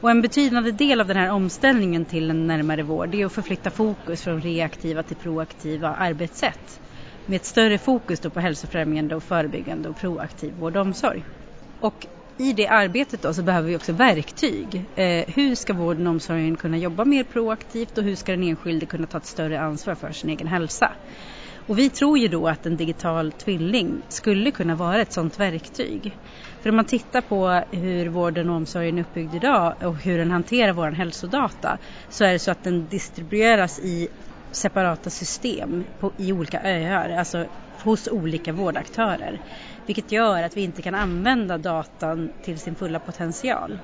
Och 0.00 0.10
en 0.10 0.22
betydande 0.22 0.70
del 0.70 1.00
av 1.00 1.06
den 1.06 1.16
här 1.16 1.30
omställningen 1.30 2.04
till 2.04 2.30
en 2.30 2.46
närmare 2.46 2.82
vård 2.82 3.14
är 3.14 3.26
att 3.26 3.32
förflytta 3.32 3.70
fokus 3.70 4.22
från 4.22 4.40
reaktiva 4.40 5.02
till 5.02 5.16
proaktiva 5.16 5.88
arbetssätt 5.88 6.80
med 7.26 7.36
ett 7.36 7.46
större 7.46 7.78
fokus 7.78 8.20
då 8.20 8.30
på 8.30 8.40
hälsofrämjande 8.40 9.16
och 9.16 9.22
förebyggande 9.22 9.88
och 9.88 9.96
proaktiv 9.96 10.54
vård 10.54 10.76
och 10.76 10.82
omsorg. 10.82 11.24
Och 11.80 12.06
i 12.38 12.52
det 12.52 12.68
arbetet 12.68 13.22
då 13.22 13.34
så 13.34 13.42
behöver 13.42 13.68
vi 13.68 13.76
också 13.76 13.92
verktyg. 13.92 14.84
Eh, 14.94 15.24
hur 15.34 15.54
ska 15.54 15.72
vården 15.72 16.06
och 16.06 16.10
omsorgen 16.10 16.56
kunna 16.56 16.78
jobba 16.78 17.04
mer 17.04 17.24
proaktivt 17.24 17.98
och 17.98 18.04
hur 18.04 18.16
ska 18.16 18.32
den 18.32 18.42
enskilde 18.42 18.86
kunna 18.86 19.06
ta 19.06 19.18
ett 19.18 19.26
större 19.26 19.60
ansvar 19.60 19.94
för 19.94 20.12
sin 20.12 20.30
egen 20.30 20.46
hälsa? 20.46 20.92
Och 21.68 21.78
vi 21.78 21.90
tror 21.90 22.18
ju 22.18 22.28
då 22.28 22.48
att 22.48 22.66
en 22.66 22.76
digital 22.76 23.32
tvilling 23.32 24.02
skulle 24.08 24.50
kunna 24.50 24.74
vara 24.74 25.00
ett 25.00 25.12
sådant 25.12 25.38
verktyg. 25.38 26.18
För 26.60 26.70
om 26.70 26.76
man 26.76 26.84
tittar 26.84 27.20
på 27.20 27.64
hur 27.70 28.08
vården 28.08 28.50
och 28.50 28.56
omsorgen 28.56 28.98
är 28.98 29.02
uppbyggd 29.02 29.34
idag 29.34 29.74
och 29.80 30.02
hur 30.02 30.18
den 30.18 30.30
hanterar 30.30 30.72
vår 30.72 30.90
hälsodata 30.90 31.78
så 32.08 32.24
är 32.24 32.32
det 32.32 32.38
så 32.38 32.50
att 32.50 32.62
den 32.62 32.88
distribueras 32.88 33.78
i 33.78 34.08
separata 34.52 35.10
system 35.10 35.84
på, 35.98 36.12
i 36.18 36.32
olika 36.32 36.62
öar, 36.62 37.10
alltså 37.10 37.46
hos 37.82 38.08
olika 38.08 38.52
vårdaktörer. 38.52 39.40
Vilket 39.86 40.12
gör 40.12 40.42
att 40.42 40.56
vi 40.56 40.60
inte 40.60 40.82
kan 40.82 40.94
använda 40.94 41.58
datan 41.58 42.32
till 42.42 42.60
sin 42.60 42.76
fulla 42.76 43.00
potential. 43.00 43.78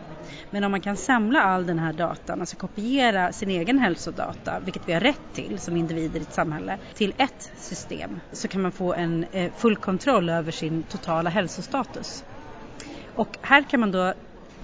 Men 0.50 0.64
om 0.64 0.70
man 0.70 0.80
kan 0.80 0.96
samla 0.96 1.42
all 1.42 1.66
den 1.66 1.78
här 1.78 1.92
datan, 1.92 2.40
alltså 2.40 2.56
kopiera 2.56 3.32
sin 3.32 3.50
egen 3.50 3.78
hälsodata, 3.78 4.60
vilket 4.60 4.88
vi 4.88 4.92
har 4.92 5.00
rätt 5.00 5.32
till 5.32 5.58
som 5.58 5.76
individer 5.76 6.20
i 6.20 6.22
ett 6.22 6.32
samhälle, 6.32 6.78
till 6.94 7.12
ett 7.18 7.50
system 7.56 8.20
så 8.32 8.48
kan 8.48 8.62
man 8.62 8.72
få 8.72 8.94
en 8.94 9.24
eh, 9.32 9.52
full 9.56 9.76
kontroll 9.76 10.28
över 10.28 10.52
sin 10.52 10.82
totala 10.82 11.30
hälsostatus. 11.30 12.24
Och 13.14 13.38
här 13.42 13.62
kan 13.70 13.80
man 13.80 13.92
då, 13.92 14.14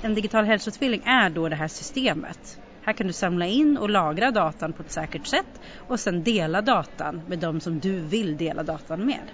en 0.03 0.15
digital 0.15 0.45
hälsotvilling 0.45 1.03
är 1.07 1.31
då 1.31 1.49
det 1.49 1.57
här 1.57 1.69
systemet 1.69 2.60
här 2.81 2.93
kan 2.93 3.07
du 3.07 3.13
samla 3.13 3.47
in 3.47 3.77
och 3.79 3.91
lagra 3.91 4.31
datan 4.31 4.73
på 4.73 4.83
ett 4.83 4.91
säkert 4.91 5.27
sätt 5.27 5.61
och 5.77 6.01
sen 6.01 6.25
dela 6.25 6.63
datan 6.63 7.23
med 7.27 7.39
de 7.39 7.61
som 7.61 7.81
du 7.81 8.01
vill 8.01 8.37
dela 8.37 8.63
datan 8.63 9.07
med. 9.07 9.31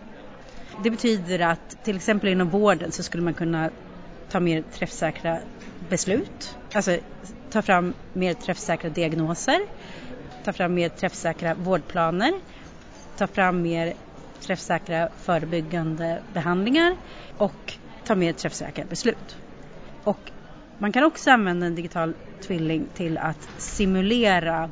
Det 0.78 0.90
betyder 0.90 1.38
att 1.38 1.76
till 1.82 1.96
exempel 1.96 2.28
inom 2.30 2.50
vården 2.50 2.92
så 2.92 3.02
skulle 3.02 3.22
man 3.22 3.34
kunna 3.34 3.70
ta 4.28 4.40
mer 4.40 4.62
träffsäkra 4.62 5.40
beslut, 5.78 6.58
alltså 6.74 6.98
ta 7.48 7.62
fram 7.62 7.94
mer 8.12 8.34
träffsäkra 8.34 8.90
diagnoser, 8.90 9.58
ta 10.42 10.52
fram 10.52 10.74
mer 10.74 10.88
träffsäkra 10.88 11.54
vårdplaner, 11.54 12.32
ta 13.16 13.26
fram 13.26 13.62
mer 13.62 13.94
träffsäkra 14.40 15.08
förebyggande 15.16 16.22
behandlingar 16.28 16.96
och 17.36 17.74
ta 18.04 18.14
mer 18.14 18.32
träffsäkra 18.32 18.84
beslut. 18.84 19.36
Och 20.04 20.32
man 20.78 20.92
kan 20.92 21.04
också 21.04 21.30
använda 21.30 21.66
en 21.66 21.74
digital 21.74 22.14
tvilling 22.40 22.88
till 22.94 23.18
att 23.18 23.48
simulera 23.58 24.70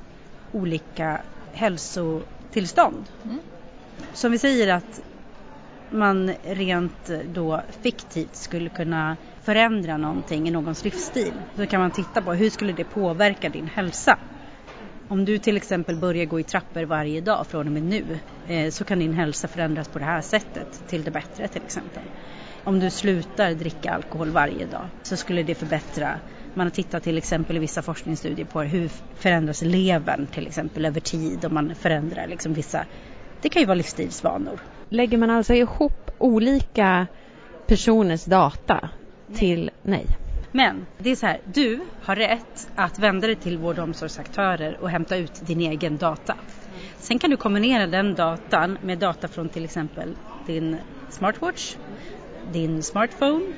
olika 0.52 1.22
hälsotillstånd. 1.52 3.08
Mm. 3.24 3.40
Som 4.12 4.32
vi 4.32 4.38
säger 4.38 4.74
att 4.74 5.00
man 5.88 6.30
rent 6.42 7.10
då 7.26 7.62
fiktivt 7.82 8.36
skulle 8.36 8.70
kunna 8.70 9.16
förändra 9.42 9.96
någonting 9.96 10.48
i 10.48 10.50
någons 10.50 10.84
livsstil. 10.84 11.42
Så 11.56 11.66
kan 11.66 11.80
man 11.80 11.90
titta 11.90 12.22
på 12.22 12.32
hur 12.32 12.50
skulle 12.50 12.72
det 12.72 12.84
påverka 12.84 13.48
din 13.48 13.66
hälsa. 13.66 14.18
Om 15.08 15.24
du 15.24 15.38
till 15.38 15.56
exempel 15.56 15.96
börjar 15.96 16.24
gå 16.24 16.40
i 16.40 16.42
trappor 16.42 16.82
varje 16.82 17.20
dag 17.20 17.46
från 17.46 17.66
och 17.66 17.72
med 17.72 17.82
nu 17.82 18.18
eh, 18.46 18.70
så 18.70 18.84
kan 18.84 18.98
din 18.98 19.14
hälsa 19.14 19.48
förändras 19.48 19.88
på 19.88 19.98
det 19.98 20.04
här 20.04 20.22
sättet 20.22 20.86
till 20.86 21.04
det 21.04 21.10
bättre 21.10 21.48
till 21.48 21.62
exempel. 21.62 22.02
Om 22.64 22.80
du 22.80 22.90
slutar 22.90 23.54
dricka 23.54 23.90
alkohol 23.90 24.30
varje 24.30 24.66
dag 24.66 24.88
så 25.02 25.16
skulle 25.16 25.42
det 25.42 25.54
förbättra 25.54 26.20
man 26.54 26.66
har 26.66 26.70
tittat 26.70 27.02
till 27.02 27.18
exempel 27.18 27.56
i 27.56 27.58
vissa 27.58 27.82
forskningsstudier 27.82 28.46
på 28.46 28.62
hur 28.62 28.90
förändras 29.14 29.62
levern 29.62 30.26
till 30.26 30.46
exempel 30.46 30.84
över 30.84 31.00
tid 31.00 31.44
om 31.44 31.54
man 31.54 31.74
förändrar 31.74 32.26
liksom 32.26 32.52
vissa, 32.52 32.86
det 33.40 33.48
kan 33.48 33.62
ju 33.62 33.66
vara 33.66 33.74
livsstilsvanor. 33.74 34.60
Lägger 34.88 35.18
man 35.18 35.30
alltså 35.30 35.54
ihop 35.54 36.10
olika 36.18 37.06
personers 37.66 38.24
data 38.24 38.90
till, 39.38 39.70
nej. 39.82 40.06
Men 40.52 40.86
det 40.98 41.10
är 41.10 41.16
så 41.16 41.26
här, 41.26 41.40
du 41.44 41.80
har 42.00 42.16
rätt 42.16 42.68
att 42.74 42.98
vända 42.98 43.26
dig 43.26 43.36
till 43.36 43.58
vård 43.58 43.78
och 43.78 43.84
omsorgsaktörer 43.84 44.80
och 44.80 44.90
hämta 44.90 45.16
ut 45.16 45.38
din 45.40 45.60
egen 45.60 45.96
data. 45.98 46.36
Sen 46.98 47.18
kan 47.18 47.30
du 47.30 47.36
kombinera 47.36 47.86
den 47.86 48.14
datan 48.14 48.78
med 48.80 48.98
data 48.98 49.28
från 49.28 49.48
till 49.48 49.64
exempel 49.64 50.16
din 50.46 50.78
smartwatch, 51.10 51.76
din 52.52 52.82
smartphone 52.82 53.54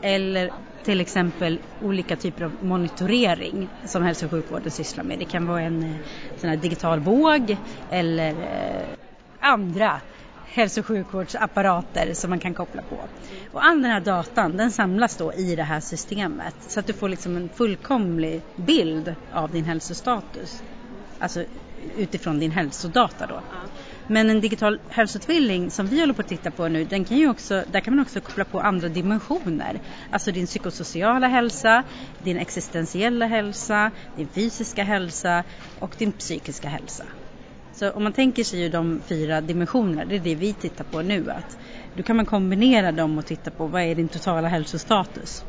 eller 0.00 0.50
till 0.84 1.00
exempel 1.00 1.60
olika 1.78 2.16
typer 2.16 2.44
av 2.44 2.56
monitorering 2.60 3.70
som 3.84 4.02
hälso 4.02 4.26
och 4.26 4.30
sjukvården 4.30 4.70
sysslar 4.70 5.04
med. 5.04 5.18
Det 5.18 5.24
kan 5.24 5.46
vara 5.46 5.60
en 5.62 5.82
eh, 5.82 5.96
sån 6.40 6.50
här 6.50 6.56
digital 6.56 7.00
båg 7.00 7.56
eller 7.88 8.40
eh, 8.40 8.96
andra 9.40 10.00
hälso 10.44 10.80
och 10.80 10.86
sjukvårdsapparater 10.86 12.14
som 12.14 12.30
man 12.30 12.40
kan 12.40 12.54
koppla 12.54 12.82
på. 12.82 13.08
Och 13.50 13.64
all 13.64 13.82
den 13.82 13.90
här 13.90 14.00
datan 14.00 14.56
den 14.56 14.72
samlas 14.72 15.16
då 15.16 15.32
i 15.34 15.56
det 15.56 15.62
här 15.62 15.80
systemet 15.80 16.54
så 16.68 16.80
att 16.80 16.86
du 16.86 16.92
får 16.92 17.08
liksom 17.08 17.36
en 17.36 17.48
fullkomlig 17.48 18.42
bild 18.56 19.14
av 19.32 19.50
din 19.50 19.64
hälsostatus. 19.64 20.62
Alltså 21.18 21.44
utifrån 21.96 22.38
din 22.38 22.50
hälsodata 22.50 23.26
då. 23.26 23.42
Men 24.06 24.30
en 24.30 24.40
digital 24.40 24.78
hälsotvilling 24.88 25.70
som 25.70 25.86
vi 25.86 26.00
håller 26.00 26.14
på 26.14 26.20
att 26.20 26.28
titta 26.28 26.50
på 26.50 26.68
nu, 26.68 26.84
den 26.84 27.04
kan 27.04 27.16
ju 27.16 27.28
också, 27.28 27.64
där 27.68 27.80
kan 27.80 27.96
man 27.96 28.02
också 28.02 28.20
koppla 28.20 28.44
på 28.44 28.60
andra 28.60 28.88
dimensioner. 28.88 29.80
Alltså 30.10 30.32
din 30.32 30.46
psykosociala 30.46 31.28
hälsa, 31.28 31.84
din 32.18 32.36
existentiella 32.36 33.26
hälsa, 33.26 33.90
din 34.14 34.28
fysiska 34.28 34.82
hälsa 34.82 35.44
och 35.80 35.94
din 35.98 36.12
psykiska 36.12 36.68
hälsa. 36.68 37.04
Så 37.72 37.90
om 37.90 38.02
man 38.02 38.12
tänker 38.12 38.44
sig 38.44 38.60
ju 38.60 38.68
de 38.68 39.02
fyra 39.08 39.40
dimensionerna, 39.40 40.04
det 40.04 40.14
är 40.14 40.20
det 40.20 40.34
vi 40.34 40.54
tittar 40.54 40.84
på 40.84 41.02
nu. 41.02 41.30
Att 41.30 41.58
då 41.92 42.02
kan 42.02 42.16
man 42.16 42.26
kombinera 42.26 42.92
dem 42.92 43.18
och 43.18 43.26
titta 43.26 43.50
på 43.50 43.66
vad 43.66 43.82
är 43.82 43.94
din 43.94 44.08
totala 44.08 44.48
hälsostatus. 44.48 45.44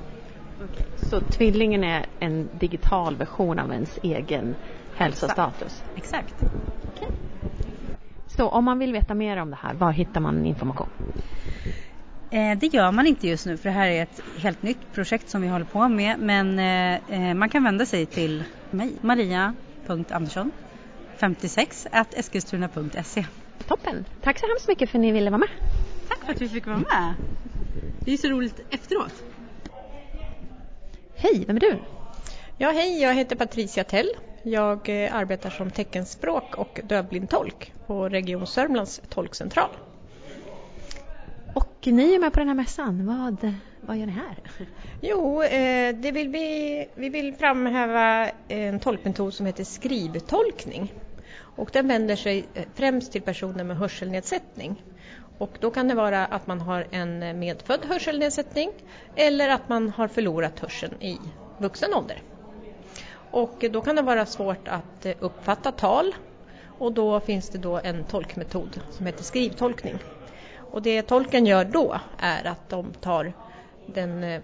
Okay. 0.59 0.85
Så 1.09 1.21
tvillingen 1.21 1.83
är 1.83 2.05
en 2.19 2.49
digital 2.53 3.15
version 3.15 3.59
av 3.59 3.71
ens 3.73 3.99
egen 4.03 4.55
hälsostatus? 4.93 5.83
Exakt. 5.95 6.33
Okay. 6.87 7.24
Så 8.35 8.49
om 8.49 8.65
man 8.65 8.79
vill 8.79 8.93
veta 8.93 9.13
mer 9.13 9.37
om 9.37 9.49
det 9.49 9.57
här, 9.61 9.73
var 9.73 9.91
hittar 9.91 10.21
man 10.21 10.45
information? 10.45 10.89
Eh, 12.31 12.57
det 12.57 12.67
gör 12.67 12.91
man 12.91 13.07
inte 13.07 13.27
just 13.27 13.45
nu 13.45 13.57
för 13.57 13.69
det 13.69 13.75
här 13.75 13.87
är 13.87 14.03
ett 14.03 14.19
helt 14.37 14.61
nytt 14.63 14.93
projekt 14.93 15.29
som 15.29 15.41
vi 15.41 15.47
håller 15.47 15.65
på 15.65 15.89
med 15.89 16.19
men 16.19 16.59
eh, 16.59 17.29
eh 17.29 17.33
man 17.33 17.49
kan 17.49 17.63
vända 17.63 17.85
sig 17.85 18.05
till 18.05 18.43
mig, 18.69 18.97
maria.andersson 19.01 20.51
56 21.17 21.87
eskilstuna.se. 21.91 23.25
Toppen! 23.67 24.05
Tack 24.21 24.39
så 24.39 24.47
hemskt 24.47 24.67
mycket 24.67 24.89
för 24.89 24.97
att 24.97 25.01
ni 25.01 25.11
ville 25.11 25.29
vara 25.29 25.39
med. 25.39 25.49
Tack 26.07 26.25
för 26.25 26.33
att 26.33 26.41
vi 26.41 26.49
fick 26.49 26.65
vara 26.67 26.77
med. 26.77 27.13
Det 28.05 28.13
är 28.13 28.17
så 28.17 28.27
roligt 28.27 28.59
efteråt. 28.69 29.23
Hej, 31.15 31.43
vem 31.47 31.55
är 31.55 31.59
du? 31.59 31.79
Ja, 32.57 32.71
hej, 32.71 33.01
jag 33.01 33.13
heter 33.13 33.35
Patricia 33.35 33.83
Tell. 33.83 34.09
Jag 34.43 34.89
eh, 34.89 35.15
arbetar 35.15 35.49
som 35.49 35.71
teckenspråk 35.71 36.55
och 36.57 36.79
dövblindtolk 36.83 37.73
på 37.87 38.09
Region 38.09 38.47
Sörmlands 38.47 39.01
tolkcentral. 39.09 39.69
Och 41.53 41.77
ni 41.83 42.15
är 42.15 42.19
med 42.19 42.33
på 42.33 42.39
den 42.39 42.47
här 42.47 42.55
mässan. 42.55 43.05
Vad, 43.05 43.53
vad 43.81 43.97
gör 43.97 44.05
ni 44.05 44.11
här? 44.11 44.37
Jo, 45.01 45.43
eh, 45.43 45.95
det 45.95 46.11
vill 46.11 46.29
vi, 46.29 46.87
vi 46.95 47.09
vill 47.09 47.35
framhäva 47.35 48.29
en 48.47 48.79
tolkmetod 48.79 49.33
som 49.33 49.45
heter 49.45 49.63
skrivtolkning. 49.63 50.93
Och 51.37 51.69
den 51.73 51.87
vänder 51.87 52.15
sig 52.15 52.45
eh, 52.53 52.63
främst 52.75 53.11
till 53.11 53.21
personer 53.21 53.63
med 53.63 53.77
hörselnedsättning. 53.77 54.83
Och 55.37 55.57
då 55.59 55.71
kan 55.71 55.87
det 55.87 55.95
vara 55.95 56.25
att 56.25 56.47
man 56.47 56.61
har 56.61 56.87
en 56.91 57.39
medfödd 57.39 57.85
hörselnedsättning 57.85 58.69
eller 59.15 59.49
att 59.49 59.69
man 59.69 59.89
har 59.89 60.07
förlorat 60.07 60.59
hörseln 60.59 61.01
i 61.01 61.19
vuxen 61.57 61.93
ålder. 61.93 62.21
Och 63.35 63.65
då 63.71 63.81
kan 63.81 63.95
det 63.95 64.01
vara 64.01 64.25
svårt 64.25 64.67
att 64.67 65.05
eh, 65.05 65.13
uppfatta 65.19 65.71
tal 65.71 66.15
och 66.79 66.91
då 66.91 67.19
finns 67.19 67.49
det 67.49 67.57
då 67.57 67.79
en 67.83 68.03
tolkmetod 68.03 68.79
som 68.91 69.05
heter 69.05 69.23
skrivtolkning. 69.23 69.99
Och 70.71 70.81
det 70.81 71.01
tolken 71.01 71.45
gör 71.45 71.65
då 71.65 71.99
är 72.17 72.47
att 72.47 72.69
de 72.69 72.93
tar 72.93 73.33
den 73.85 74.23
eh, 74.23 74.41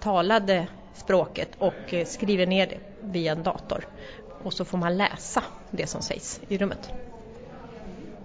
talade 0.00 0.66
språket 0.94 1.48
och 1.58 1.94
eh, 1.94 2.06
skriver 2.06 2.46
ner 2.46 2.66
det 2.66 2.78
via 3.00 3.32
en 3.32 3.42
dator. 3.42 3.84
Och 4.42 4.52
så 4.52 4.64
får 4.64 4.78
man 4.78 4.96
läsa 4.96 5.42
det 5.70 5.86
som 5.86 6.02
sägs 6.02 6.40
i 6.48 6.58
rummet. 6.58 6.90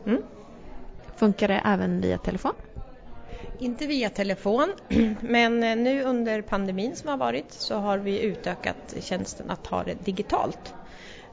Mm. 0.05 0.21
Funkar 1.15 1.47
det 1.47 1.61
även 1.65 2.01
via 2.01 2.17
telefon? 2.17 2.53
Inte 3.61 3.87
via 3.87 4.09
telefon, 4.09 4.73
men 5.21 5.63
eh, 5.63 5.75
nu 5.75 6.03
under 6.03 6.41
pandemin 6.41 6.95
som 6.95 7.09
har 7.09 7.17
varit 7.17 7.51
så 7.51 7.75
har 7.75 7.97
vi 7.97 8.21
utökat 8.21 8.93
tjänsten 8.99 9.49
att 9.49 9.67
ha 9.67 9.83
det 9.83 9.93
digitalt. 10.05 10.73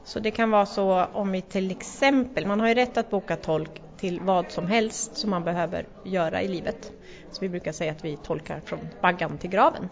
Så 0.03 0.19
det 0.19 0.31
kan 0.31 0.51
vara 0.51 0.65
så 0.65 1.05
om 1.13 1.31
vi 1.31 1.41
till 1.41 1.71
exempel, 1.71 2.45
man 2.47 2.59
har 2.59 2.67
ju 2.67 2.73
rätt 2.73 2.97
att 2.97 3.09
boka 3.09 3.35
tolk 3.35 3.81
till 3.99 4.19
vad 4.21 4.51
som 4.51 4.67
helst 4.67 5.17
som 5.17 5.29
man 5.29 5.43
behöver 5.43 5.85
göra 6.03 6.41
i 6.41 6.47
livet. 6.47 6.91
Så 7.31 7.41
vi 7.41 7.49
brukar 7.49 7.71
säga 7.71 7.91
att 7.91 8.05
vi 8.05 8.17
tolkar 8.17 8.59
från 8.59 8.79
baggan 9.01 9.37
till 9.37 9.49
graven. 9.49 9.89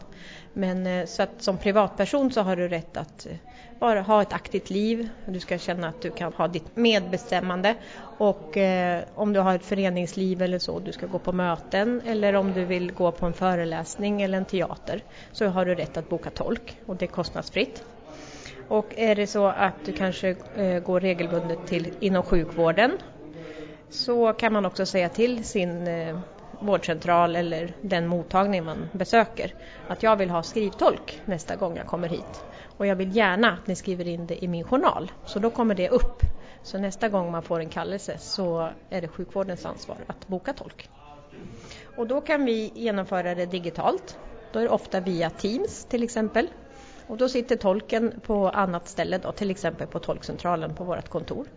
Men 0.53 0.87
eh, 0.87 1.05
så 1.05 1.23
att 1.23 1.41
som 1.41 1.57
privatperson 1.57 2.31
så 2.31 2.41
har 2.41 2.55
du 2.55 2.67
rätt 2.67 2.97
att 2.97 3.25
eh, 3.25 3.35
bara 3.79 4.01
ha 4.01 4.21
ett 4.21 4.33
aktivt 4.33 4.69
liv. 4.69 5.09
Du 5.25 5.39
ska 5.39 5.57
känna 5.57 5.87
att 5.87 6.01
du 6.01 6.11
kan 6.11 6.33
ha 6.33 6.47
ditt 6.47 6.75
medbestämmande. 6.75 7.75
Och 8.17 8.57
eh, 8.57 9.03
om 9.15 9.33
du 9.33 9.39
har 9.39 9.55
ett 9.55 9.65
föreningsliv 9.65 10.41
eller 10.41 10.59
så, 10.59 10.79
du 10.79 10.91
ska 10.91 11.07
gå 11.07 11.19
på 11.19 11.31
möten 11.31 12.01
eller 12.05 12.33
om 12.33 12.53
du 12.53 12.65
vill 12.65 12.91
gå 12.91 13.11
på 13.11 13.25
en 13.25 13.33
föreläsning 13.33 14.21
eller 14.21 14.37
en 14.37 14.45
teater 14.45 15.01
så 15.31 15.47
har 15.47 15.65
du 15.65 15.75
rätt 15.75 15.97
att 15.97 16.09
boka 16.09 16.29
tolk 16.29 16.77
och 16.85 16.95
det 16.95 17.05
är 17.05 17.07
kostnadsfritt. 17.07 17.83
Och 18.67 18.85
är 18.97 19.15
det 19.15 19.27
så 19.27 19.47
att 19.47 19.85
du 19.85 19.93
kanske 19.93 20.35
eh, 20.55 20.79
går 20.79 20.99
regelbundet 20.99 21.67
till 21.67 21.93
inom 21.99 22.23
sjukvården 22.23 22.91
så 23.89 24.33
kan 24.33 24.53
man 24.53 24.65
också 24.65 24.85
säga 24.85 25.09
till 25.09 25.43
sin 25.43 25.87
eh, 25.87 26.19
vårdcentral 26.59 27.35
eller 27.35 27.73
den 27.81 28.07
mottagning 28.07 28.63
man 28.63 28.89
besöker 28.93 29.53
att 29.89 30.03
jag 30.03 30.15
vill 30.15 30.29
ha 30.29 30.43
skrivtolk 30.43 31.21
nästa 31.25 31.55
gång 31.55 31.77
jag 31.77 31.87
kommer 31.87 32.09
hit. 32.09 32.43
Och 32.77 32.87
jag 32.87 32.95
vill 32.95 33.15
gärna 33.15 33.51
att 33.51 33.67
ni 33.67 33.75
skriver 33.75 34.07
in 34.07 34.27
det 34.27 34.43
i 34.43 34.47
min 34.47 34.63
journal, 34.63 35.11
så 35.25 35.39
då 35.39 35.49
kommer 35.49 35.75
det 35.75 35.89
upp. 35.89 36.21
Så 36.63 36.77
nästa 36.77 37.09
gång 37.09 37.31
man 37.31 37.43
får 37.43 37.59
en 37.59 37.69
kallelse 37.69 38.17
så 38.17 38.69
är 38.89 39.01
det 39.01 39.07
sjukvårdens 39.07 39.65
ansvar 39.65 39.97
att 40.07 40.27
boka 40.27 40.53
tolk. 40.53 40.89
Och 41.95 42.07
då 42.07 42.21
kan 42.21 42.45
vi 42.45 42.71
genomföra 42.75 43.35
det 43.35 43.45
digitalt. 43.45 44.17
Då 44.51 44.59
är 44.59 44.63
det 44.63 44.69
ofta 44.69 44.99
via 44.99 45.29
Teams 45.29 45.85
till 45.85 46.03
exempel. 46.03 46.47
Och 47.07 47.17
då 47.17 47.29
sitter 47.29 47.55
tolken 47.55 48.19
på 48.21 48.49
annat 48.49 48.87
ställe, 48.87 49.17
då, 49.17 49.31
till 49.31 49.51
exempel 49.51 49.87
på 49.87 49.99
tolkcentralen 49.99 50.75
på 50.75 50.83
vårt 50.83 51.09
kontor 51.09 51.47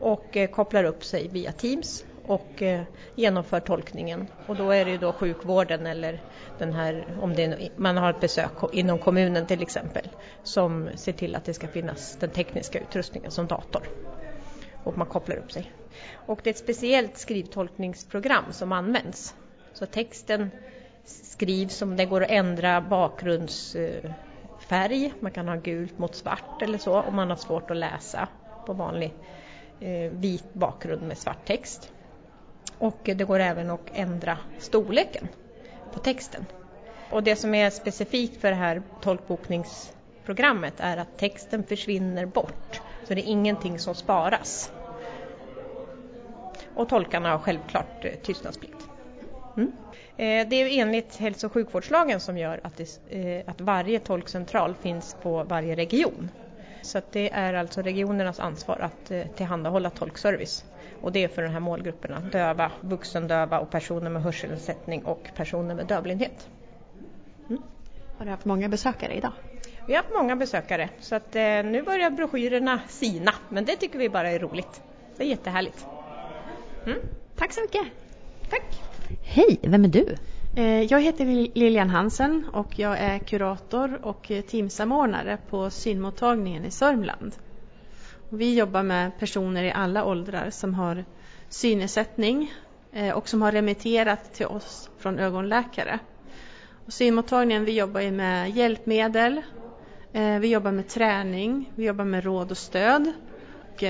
och 0.00 0.36
eh, 0.36 0.50
kopplar 0.50 0.84
upp 0.84 1.04
sig 1.04 1.28
via 1.28 1.52
Teams 1.52 2.04
och 2.26 2.62
eh, 2.62 2.82
genomför 3.14 3.60
tolkningen. 3.60 4.26
Och 4.46 4.56
då 4.56 4.70
är 4.70 4.84
det 4.84 4.90
ju 4.90 4.98
då 4.98 5.12
sjukvården 5.12 5.86
eller 5.86 6.20
den 6.58 6.72
här, 6.72 7.04
om 7.20 7.34
det 7.34 7.44
är, 7.44 7.68
man 7.76 7.96
har 7.96 8.10
ett 8.10 8.20
besök 8.20 8.52
inom 8.72 8.98
kommunen 8.98 9.46
till 9.46 9.62
exempel, 9.62 10.08
som 10.42 10.88
ser 10.94 11.12
till 11.12 11.34
att 11.34 11.44
det 11.44 11.54
ska 11.54 11.68
finnas 11.68 12.16
den 12.20 12.30
tekniska 12.30 12.78
utrustningen 12.78 13.30
som 13.30 13.46
dator. 13.46 13.82
Och 14.84 14.98
man 14.98 15.06
kopplar 15.06 15.36
upp 15.36 15.52
sig. 15.52 15.72
Och 16.26 16.40
det 16.42 16.50
är 16.50 16.54
ett 16.54 16.58
speciellt 16.58 17.18
skrivtolkningsprogram 17.18 18.44
som 18.50 18.72
används. 18.72 19.34
Så 19.72 19.86
texten 19.86 20.50
skrivs 21.04 21.82
om 21.82 21.96
det 21.96 22.04
går 22.04 22.22
att 22.22 22.30
ändra 22.30 22.80
bakgrundsfärg. 22.80 25.06
Eh, 25.06 25.12
man 25.20 25.32
kan 25.32 25.48
ha 25.48 25.56
gult 25.56 25.98
mot 25.98 26.14
svart 26.14 26.62
eller 26.62 26.78
så 26.78 27.00
om 27.00 27.16
man 27.16 27.30
har 27.30 27.36
svårt 27.36 27.70
att 27.70 27.76
läsa 27.76 28.28
på 28.66 28.72
vanlig 28.72 29.14
Eh, 29.80 30.10
vit 30.10 30.54
bakgrund 30.54 31.02
med 31.02 31.18
svart 31.18 31.46
text. 31.46 31.92
Och 32.78 33.08
eh, 33.08 33.16
det 33.16 33.24
går 33.24 33.40
även 33.40 33.70
att 33.70 33.90
ändra 33.92 34.38
storleken 34.58 35.28
på 35.90 35.98
texten. 35.98 36.46
Och 37.10 37.22
det 37.22 37.36
som 37.36 37.54
är 37.54 37.70
specifikt 37.70 38.40
för 38.40 38.50
det 38.50 38.56
här 38.56 38.82
tolkbokningsprogrammet 39.00 40.74
är 40.76 40.96
att 40.96 41.18
texten 41.18 41.64
försvinner 41.64 42.26
bort. 42.26 42.80
Så 43.04 43.14
det 43.14 43.20
är 43.20 43.30
ingenting 43.30 43.78
som 43.78 43.94
sparas. 43.94 44.72
Och 46.74 46.88
tolkarna 46.88 47.30
har 47.30 47.38
självklart 47.38 48.04
eh, 48.04 48.14
tystnadsplikt. 48.14 48.88
Mm. 49.56 49.72
Det 50.16 50.22
är 50.56 50.80
enligt 50.80 51.16
hälso 51.16 51.46
och 51.46 51.52
sjukvårdslagen 51.52 52.20
som 52.20 52.38
gör 52.38 52.60
att, 52.64 52.76
det, 52.76 53.42
att 53.46 53.60
varje 53.60 54.00
tolkcentral 54.00 54.74
finns 54.74 55.14
på 55.14 55.44
varje 55.44 55.76
region. 55.76 56.30
Så 56.84 57.00
det 57.12 57.32
är 57.32 57.54
alltså 57.54 57.82
regionernas 57.82 58.40
ansvar 58.40 58.78
att 58.80 59.36
tillhandahålla 59.36 59.90
tolkservice. 59.90 60.64
Och 61.00 61.12
det 61.12 61.24
är 61.24 61.28
för 61.28 61.42
de 61.42 61.48
här 61.48 61.60
målgrupperna, 61.60 62.20
döva, 62.20 62.72
vuxendöva 62.80 63.58
och 63.58 63.70
personer 63.70 64.10
med 64.10 64.22
hörselnedsättning 64.22 65.04
och 65.04 65.30
personer 65.34 65.74
med 65.74 65.86
dövblindhet. 65.86 66.48
Mm. 67.48 67.62
Har 68.18 68.24
du 68.24 68.30
haft 68.30 68.44
många 68.44 68.68
besökare 68.68 69.14
idag? 69.14 69.32
Vi 69.86 69.94
har 69.94 70.02
haft 70.02 70.14
många 70.14 70.36
besökare 70.36 70.88
så 71.00 71.14
att, 71.14 71.36
eh, 71.36 71.42
nu 71.42 71.82
börjar 71.82 72.10
broschyrerna 72.10 72.80
sina 72.88 73.34
men 73.48 73.64
det 73.64 73.76
tycker 73.76 73.98
vi 73.98 74.08
bara 74.08 74.30
är 74.30 74.38
roligt. 74.38 74.82
Det 75.16 75.22
är 75.22 75.28
jättehärligt. 75.28 75.86
Mm. 76.86 76.98
Tack 77.36 77.52
så 77.52 77.60
mycket! 77.60 77.86
Tack! 78.50 78.82
Hej, 79.22 79.58
vem 79.62 79.84
är 79.84 79.88
du? 79.88 80.16
Eh, 80.56 80.82
jag 80.82 81.00
heter 81.00 81.24
Lilian 81.58 81.90
Hansen 81.90 82.44
och 82.52 82.78
jag 82.78 82.98
är 82.98 83.18
kurator 83.18 83.98
och 84.02 84.30
teamsamordnare 84.50 85.38
på 85.50 85.70
synmottagningen 85.70 86.64
i 86.64 86.70
Sörmland. 86.70 87.32
Vi 88.28 88.54
jobbar 88.54 88.82
med 88.82 89.18
personer 89.18 89.64
i 89.64 89.72
alla 89.72 90.04
åldrar 90.04 90.50
som 90.50 90.74
har 90.74 91.04
synnedsättning 91.48 92.52
eh, 92.92 93.14
och 93.14 93.28
som 93.28 93.42
har 93.42 93.52
remitterat 93.52 94.34
till 94.34 94.46
oss 94.46 94.90
från 94.98 95.18
ögonläkare. 95.18 95.98
Synmottagningen, 96.88 97.64
vi 97.64 97.72
jobbar 97.72 98.10
med 98.10 98.50
hjälpmedel, 98.50 99.42
eh, 100.12 100.38
vi 100.38 100.48
jobbar 100.48 100.72
med 100.72 100.88
träning, 100.88 101.70
vi 101.74 101.84
jobbar 101.84 102.04
med 102.04 102.24
råd 102.24 102.50
och 102.50 102.58
stöd. 102.58 103.12
Och 103.74 103.82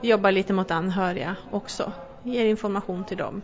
vi 0.00 0.08
jobbar 0.08 0.32
lite 0.32 0.52
mot 0.52 0.70
anhöriga 0.70 1.36
också, 1.50 1.92
ger 2.22 2.44
information 2.44 3.04
till 3.04 3.16
dem. 3.16 3.42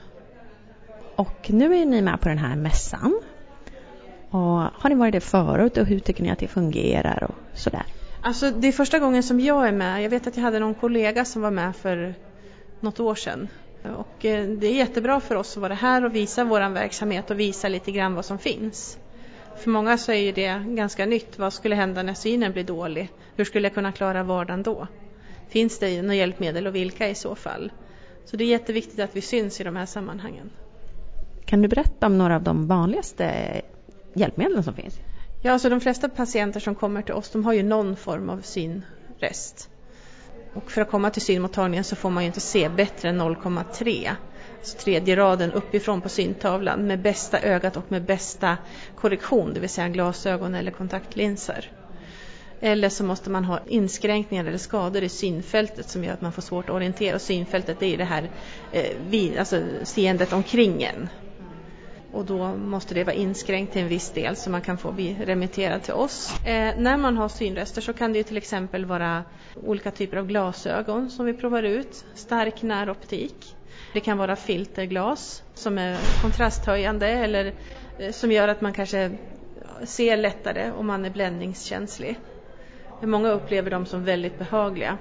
Och 1.16 1.50
nu 1.50 1.76
är 1.76 1.86
ni 1.86 2.02
med 2.02 2.20
på 2.20 2.28
den 2.28 2.38
här 2.38 2.56
mässan. 2.56 3.20
Och 4.30 4.40
har 4.40 4.88
ni 4.88 4.94
varit 4.94 5.12
det 5.12 5.20
förut 5.20 5.76
och 5.76 5.86
hur 5.86 5.98
tycker 5.98 6.22
ni 6.22 6.30
att 6.30 6.38
det 6.38 6.48
fungerar 6.48 7.24
och 7.24 7.58
sådär? 7.58 7.82
Alltså 8.22 8.50
det 8.50 8.68
är 8.68 8.72
första 8.72 8.98
gången 8.98 9.22
som 9.22 9.40
jag 9.40 9.68
är 9.68 9.72
med. 9.72 10.02
Jag 10.02 10.10
vet 10.10 10.26
att 10.26 10.36
jag 10.36 10.44
hade 10.44 10.58
någon 10.58 10.74
kollega 10.74 11.24
som 11.24 11.42
var 11.42 11.50
med 11.50 11.76
för 11.76 12.14
något 12.80 13.00
år 13.00 13.14
sedan. 13.14 13.48
Och 13.96 14.24
eh, 14.24 14.48
det 14.48 14.66
är 14.66 14.74
jättebra 14.74 15.20
för 15.20 15.34
oss 15.34 15.56
att 15.56 15.62
vara 15.62 15.74
här 15.74 16.04
och 16.04 16.14
visa 16.14 16.44
vår 16.44 16.68
verksamhet 16.68 17.30
och 17.30 17.40
visa 17.40 17.68
lite 17.68 17.92
grann 17.92 18.14
vad 18.14 18.24
som 18.24 18.38
finns. 18.38 18.98
För 19.56 19.70
många 19.70 19.98
så 19.98 20.12
är 20.12 20.16
ju 20.16 20.32
det 20.32 20.64
ganska 20.68 21.06
nytt. 21.06 21.38
Vad 21.38 21.52
skulle 21.52 21.74
hända 21.74 22.02
när 22.02 22.14
synen 22.14 22.52
blir 22.52 22.64
dålig? 22.64 23.10
Hur 23.36 23.44
skulle 23.44 23.66
jag 23.66 23.74
kunna 23.74 23.92
klara 23.92 24.22
vardagen 24.22 24.62
då? 24.62 24.86
Finns 25.48 25.78
det 25.78 26.02
några 26.02 26.14
hjälpmedel 26.14 26.66
och 26.66 26.74
vilka 26.74 27.08
i 27.08 27.14
så 27.14 27.34
fall? 27.34 27.72
Så 28.24 28.36
det 28.36 28.44
är 28.44 28.48
jätteviktigt 28.48 29.00
att 29.00 29.16
vi 29.16 29.20
syns 29.20 29.60
i 29.60 29.64
de 29.64 29.76
här 29.76 29.86
sammanhangen. 29.86 30.50
Kan 31.46 31.62
du 31.62 31.68
berätta 31.68 32.06
om 32.06 32.18
några 32.18 32.36
av 32.36 32.42
de 32.42 32.66
vanligaste 32.66 33.60
hjälpmedlen 34.14 34.64
som 34.64 34.74
finns? 34.74 34.98
Ja, 35.42 35.52
alltså 35.52 35.68
de 35.68 35.80
flesta 35.80 36.08
patienter 36.08 36.60
som 36.60 36.74
kommer 36.74 37.02
till 37.02 37.14
oss 37.14 37.30
de 37.30 37.44
har 37.44 37.52
ju 37.52 37.62
någon 37.62 37.96
form 37.96 38.30
av 38.30 38.40
synrest. 38.40 39.68
Och 40.54 40.70
för 40.70 40.80
att 40.80 40.90
komma 40.90 41.10
till 41.10 41.22
synmottagningen 41.22 41.84
så 41.84 41.96
får 41.96 42.10
man 42.10 42.22
ju 42.22 42.26
inte 42.26 42.40
se 42.40 42.68
bättre 42.68 43.08
än 43.08 43.20
0,3. 43.20 44.10
Alltså 44.58 44.78
tredje 44.78 45.16
raden 45.16 45.52
uppifrån 45.52 46.00
på 46.00 46.08
syntavlan 46.08 46.86
med 46.86 47.02
bästa 47.02 47.40
ögat 47.40 47.76
och 47.76 47.84
med 47.92 48.04
bästa 48.04 48.56
korrektion, 48.94 49.54
det 49.54 49.60
vill 49.60 49.68
säga 49.68 49.88
glasögon 49.88 50.54
eller 50.54 50.70
kontaktlinser. 50.70 51.70
Eller 52.60 52.88
så 52.88 53.04
måste 53.04 53.30
man 53.30 53.44
ha 53.44 53.60
inskränkningar 53.68 54.44
eller 54.44 54.58
skador 54.58 55.02
i 55.02 55.08
synfältet 55.08 55.88
som 55.88 56.04
gör 56.04 56.12
att 56.12 56.20
man 56.20 56.32
får 56.32 56.42
svårt 56.42 56.68
att 56.68 56.74
orientera. 56.76 57.14
Och 57.14 57.22
synfältet 57.22 57.82
är 57.82 57.86
ju 57.86 57.96
det 57.96 58.04
här 58.04 58.30
eh, 58.72 58.96
vid, 59.00 59.38
alltså 59.38 59.62
seendet 59.82 60.32
omkring 60.32 60.82
en. 60.82 61.08
Och 62.14 62.24
då 62.24 62.56
måste 62.56 62.94
det 62.94 63.04
vara 63.04 63.14
inskränkt 63.14 63.72
till 63.72 63.82
en 63.82 63.88
viss 63.88 64.10
del 64.10 64.36
så 64.36 64.50
man 64.50 64.62
kan 64.62 64.78
få 64.78 64.92
bli 64.92 65.16
remitterad 65.24 65.82
till 65.82 65.94
oss. 65.94 66.46
Eh, 66.46 66.74
när 66.78 66.96
man 66.96 67.16
har 67.16 67.28
synrester 67.28 67.80
så 67.80 67.92
kan 67.92 68.12
det 68.12 68.18
ju 68.18 68.24
till 68.24 68.36
exempel 68.36 68.84
vara 68.84 69.24
olika 69.54 69.90
typer 69.90 70.16
av 70.16 70.26
glasögon 70.26 71.10
som 71.10 71.26
vi 71.26 71.32
provar 71.32 71.62
ut. 71.62 72.04
Stark 72.14 72.62
näroptik. 72.62 73.56
Det 73.92 74.00
kan 74.00 74.18
vara 74.18 74.36
filterglas 74.36 75.42
som 75.54 75.78
är 75.78 75.96
kontrasthöjande 76.22 77.08
eller 77.08 77.52
eh, 77.98 78.12
som 78.12 78.32
gör 78.32 78.48
att 78.48 78.60
man 78.60 78.72
kanske 78.72 79.16
ser 79.84 80.16
lättare 80.16 80.70
om 80.70 80.86
man 80.86 81.04
är 81.04 81.10
bländningskänslig. 81.10 82.20
Många 83.00 83.30
upplever 83.30 83.70
dem 83.70 83.86
som 83.86 84.04
väldigt 84.04 84.38
behagliga. 84.38 84.98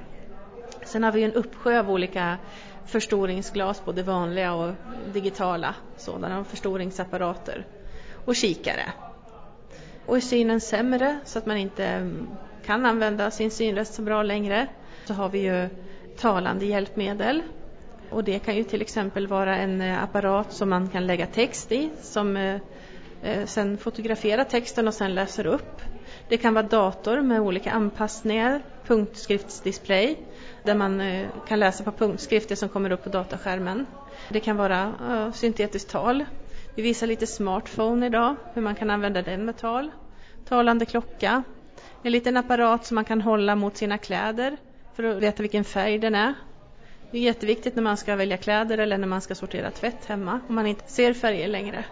Sen 0.85 1.03
har 1.03 1.11
vi 1.11 1.23
en 1.23 1.33
uppsjö 1.33 1.79
av 1.79 1.91
olika 1.91 2.37
förstoringsglas, 2.85 3.85
både 3.85 4.03
vanliga 4.03 4.53
och 4.53 4.73
digitala 5.13 5.75
sådana, 5.97 6.43
förstoringsapparater 6.43 7.65
och 8.25 8.35
kikare. 8.35 8.93
Och 10.05 10.17
är 10.17 10.21
synen 10.21 10.61
sämre 10.61 11.19
så 11.25 11.39
att 11.39 11.45
man 11.45 11.57
inte 11.57 11.85
mm, 11.85 12.27
kan 12.65 12.85
använda 12.85 13.31
sin 13.31 13.51
synrest 13.51 13.93
så 13.93 14.01
bra 14.01 14.23
längre 14.23 14.67
så 15.05 15.13
har 15.13 15.29
vi 15.29 15.39
ju 15.39 15.69
talande 16.17 16.65
hjälpmedel. 16.65 17.41
Och 18.09 18.23
det 18.23 18.39
kan 18.39 18.55
ju 18.55 18.63
till 18.63 18.81
exempel 18.81 19.27
vara 19.27 19.57
en 19.57 19.81
eh, 19.81 20.03
apparat 20.03 20.53
som 20.53 20.69
man 20.69 20.89
kan 20.89 21.07
lägga 21.07 21.27
text 21.27 21.71
i 21.71 21.89
som 22.01 22.37
eh, 22.37 22.61
eh, 23.23 23.45
sen 23.45 23.77
fotograferar 23.77 24.43
texten 24.43 24.87
och 24.87 24.93
sen 24.93 25.15
läser 25.15 25.45
upp. 25.45 25.81
Det 26.27 26.37
kan 26.37 26.53
vara 26.53 26.67
dator 26.67 27.21
med 27.21 27.41
olika 27.41 27.71
anpassningar, 27.71 28.61
punktskriftsdisplay 28.87 30.17
där 30.63 30.75
man 30.75 31.01
eh, 31.01 31.27
kan 31.47 31.59
läsa 31.59 31.83
på 31.83 31.91
punktskrift 31.91 32.49
det 32.49 32.55
som 32.55 32.69
kommer 32.69 32.91
upp 32.91 33.03
på 33.03 33.09
dataskärmen. 33.09 33.85
Det 34.29 34.39
kan 34.39 34.57
vara 34.57 34.93
uh, 35.09 35.31
syntetiskt 35.31 35.89
tal. 35.89 36.25
Vi 36.75 36.81
visar 36.81 37.07
lite 37.07 37.27
smartphone 37.27 38.05
idag, 38.05 38.35
hur 38.53 38.61
man 38.61 38.75
kan 38.75 38.89
använda 38.89 39.21
den 39.21 39.45
med 39.45 39.57
tal. 39.57 39.91
Talande 40.47 40.85
klocka. 40.85 41.43
En 42.03 42.11
liten 42.11 42.37
apparat 42.37 42.85
som 42.85 42.95
man 42.95 43.05
kan 43.05 43.21
hålla 43.21 43.55
mot 43.55 43.77
sina 43.77 43.97
kläder 43.97 44.57
för 44.95 45.03
att 45.03 45.23
veta 45.23 45.43
vilken 45.43 45.63
färg 45.63 45.99
den 45.99 46.15
är. 46.15 46.33
Det 47.11 47.17
är 47.17 47.21
jätteviktigt 47.21 47.75
när 47.75 47.83
man 47.83 47.97
ska 47.97 48.15
välja 48.15 48.37
kläder 48.37 48.77
eller 48.77 48.97
när 48.97 49.07
man 49.07 49.21
ska 49.21 49.35
sortera 49.35 49.71
tvätt 49.71 50.05
hemma 50.05 50.39
om 50.47 50.55
man 50.55 50.67
inte 50.67 50.91
ser 50.91 51.13
färger 51.13 51.47
längre. 51.47 51.85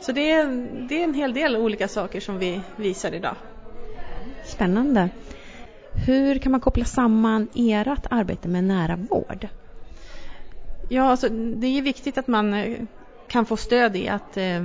Så 0.00 0.12
det 0.12 0.30
är, 0.30 0.46
det 0.88 1.00
är 1.00 1.04
en 1.04 1.14
hel 1.14 1.34
del 1.34 1.56
olika 1.56 1.88
saker 1.88 2.20
som 2.20 2.38
vi 2.38 2.60
visar 2.76 3.14
idag. 3.14 3.36
Spännande. 4.44 5.08
Hur 5.94 6.38
kan 6.38 6.52
man 6.52 6.60
koppla 6.60 6.84
samman 6.84 7.48
ert 7.54 8.06
arbete 8.10 8.48
med 8.48 8.64
nära 8.64 8.96
vård? 8.96 9.48
Ja, 10.88 11.02
alltså, 11.02 11.28
det 11.28 11.66
är 11.66 11.82
viktigt 11.82 12.18
att 12.18 12.28
man 12.28 12.54
eh, 12.54 12.78
kan 13.28 13.46
få 13.46 13.56
stöd 13.56 13.96
i 13.96 14.08
att 14.08 14.36
eh, 14.36 14.64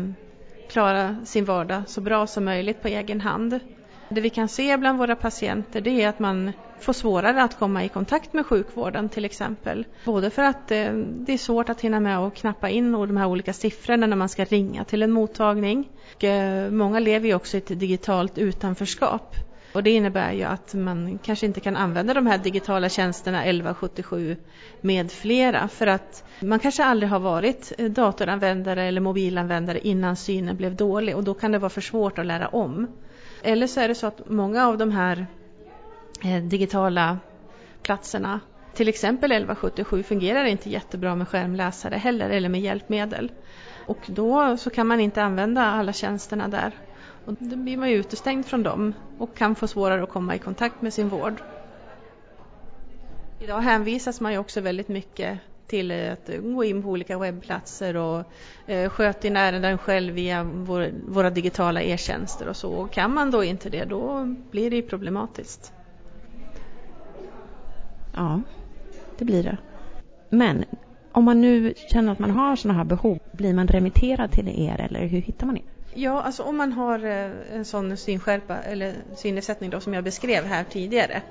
klara 0.67 1.17
sin 1.25 1.45
vardag 1.45 1.83
så 1.87 2.01
bra 2.01 2.27
som 2.27 2.45
möjligt 2.45 2.81
på 2.81 2.87
egen 2.87 3.21
hand. 3.21 3.59
Det 4.09 4.21
vi 4.21 4.29
kan 4.29 4.47
se 4.47 4.77
bland 4.77 4.97
våra 4.97 5.15
patienter 5.15 5.81
det 5.81 6.03
är 6.03 6.07
att 6.07 6.19
man 6.19 6.51
får 6.79 6.93
svårare 6.93 7.43
att 7.43 7.59
komma 7.59 7.83
i 7.83 7.89
kontakt 7.89 8.33
med 8.33 8.45
sjukvården 8.45 9.09
till 9.09 9.25
exempel. 9.25 9.85
Både 10.05 10.29
för 10.29 10.43
att 10.43 10.71
eh, 10.71 10.93
det 10.93 11.33
är 11.33 11.37
svårt 11.37 11.69
att 11.69 11.81
hinna 11.81 11.99
med 11.99 12.17
att 12.19 12.35
knappa 12.35 12.69
in 12.69 12.91
de 12.91 13.17
här 13.17 13.27
olika 13.27 13.53
siffrorna 13.53 14.07
när 14.07 14.17
man 14.17 14.29
ska 14.29 14.45
ringa 14.45 14.83
till 14.83 15.03
en 15.03 15.11
mottagning. 15.11 15.89
Och, 16.15 16.23
eh, 16.23 16.71
många 16.71 16.99
lever 16.99 17.27
ju 17.27 17.35
också 17.35 17.57
i 17.57 17.59
ett 17.59 17.79
digitalt 17.79 18.37
utanförskap. 18.37 19.35
Och 19.77 19.83
det 19.83 19.89
innebär 19.89 20.33
ju 20.33 20.43
att 20.43 20.73
man 20.73 21.19
kanske 21.23 21.45
inte 21.45 21.59
kan 21.59 21.75
använda 21.75 22.13
de 22.13 22.27
här 22.27 22.37
digitala 22.37 22.89
tjänsterna 22.89 23.43
1177 23.43 24.37
med 24.81 25.11
flera 25.11 25.67
för 25.67 25.87
att 25.87 26.23
man 26.39 26.59
kanske 26.59 26.83
aldrig 26.83 27.09
har 27.09 27.19
varit 27.19 27.77
datoranvändare 27.77 28.83
eller 28.83 29.01
mobilanvändare 29.01 29.79
innan 29.79 30.15
synen 30.15 30.57
blev 30.57 30.75
dålig 30.75 31.15
och 31.15 31.23
då 31.23 31.33
kan 31.33 31.51
det 31.51 31.59
vara 31.59 31.69
för 31.69 31.81
svårt 31.81 32.19
att 32.19 32.25
lära 32.25 32.47
om. 32.47 32.87
Eller 33.43 33.67
så 33.67 33.79
är 33.79 33.87
det 33.87 33.95
så 33.95 34.07
att 34.07 34.29
många 34.29 34.67
av 34.67 34.77
de 34.77 34.91
här 34.91 35.27
eh, 36.23 36.43
digitala 36.43 37.19
platserna, 37.81 38.39
till 38.73 38.89
exempel 38.89 39.31
1177, 39.31 40.03
fungerar 40.03 40.45
inte 40.45 40.69
jättebra 40.69 41.15
med 41.15 41.27
skärmläsare 41.27 41.95
heller 41.95 42.29
eller 42.29 42.49
med 42.49 42.61
hjälpmedel. 42.61 43.31
Och 43.87 44.05
då 44.07 44.57
så 44.57 44.69
kan 44.69 44.87
man 44.87 44.99
inte 44.99 45.23
använda 45.23 45.61
alla 45.61 45.93
tjänsterna 45.93 46.47
där. 46.47 46.73
Och 47.27 47.35
då 47.39 47.55
blir 47.55 47.77
man 47.77 47.89
ju 47.89 47.95
utestängd 47.95 48.45
från 48.45 48.63
dem 48.63 48.93
och 49.17 49.35
kan 49.35 49.55
få 49.55 49.67
svårare 49.67 50.03
att 50.03 50.09
komma 50.09 50.35
i 50.35 50.39
kontakt 50.39 50.81
med 50.81 50.93
sin 50.93 51.09
vård. 51.09 51.41
Idag 53.39 53.61
hänvisas 53.61 54.21
man 54.21 54.31
ju 54.31 54.37
också 54.37 54.61
väldigt 54.61 54.87
mycket 54.87 55.39
till 55.67 55.91
att 55.91 56.29
gå 56.43 56.63
in 56.63 56.83
på 56.83 56.89
olika 56.89 57.17
webbplatser 57.17 57.95
och 57.95 58.23
eh, 58.65 58.89
sköta 58.89 59.27
in 59.27 59.37
ärenden 59.37 59.77
själv 59.77 60.13
via 60.13 60.43
vår, 60.43 60.89
våra 61.07 61.29
digitala 61.29 61.81
e-tjänster 61.81 62.47
och 62.47 62.55
så. 62.55 62.71
Och 62.73 62.91
kan 62.91 63.13
man 63.13 63.31
då 63.31 63.43
inte 63.43 63.69
det, 63.69 63.85
då 63.85 64.25
blir 64.51 64.69
det 64.69 64.75
ju 64.75 64.81
problematiskt. 64.81 65.73
Ja, 68.15 68.41
det 69.17 69.25
blir 69.25 69.43
det. 69.43 69.57
Men 70.29 70.65
om 71.11 71.23
man 71.23 71.41
nu 71.41 71.73
känner 71.75 72.11
att 72.11 72.19
man 72.19 72.31
har 72.31 72.55
sådana 72.55 72.77
här 72.77 72.85
behov, 72.85 73.19
blir 73.31 73.53
man 73.53 73.67
remitterad 73.67 74.31
till 74.31 74.47
er 74.47 74.81
eller 74.81 75.07
hur 75.07 75.21
hittar 75.21 75.47
man 75.47 75.57
er? 75.57 75.76
Ja, 75.99 76.21
alltså 76.21 76.43
om 76.43 76.57
man 76.57 76.73
har 76.73 77.05
eh, 77.05 77.31
en 77.55 77.65
sån 77.65 77.97
synskärpa 77.97 78.57
eller 78.57 78.95
synnedsättning 79.15 79.69
då 79.69 79.79
som 79.79 79.93
jag 79.93 80.03
beskrev 80.03 80.45
här 80.45 80.63
tidigare. 80.63 81.21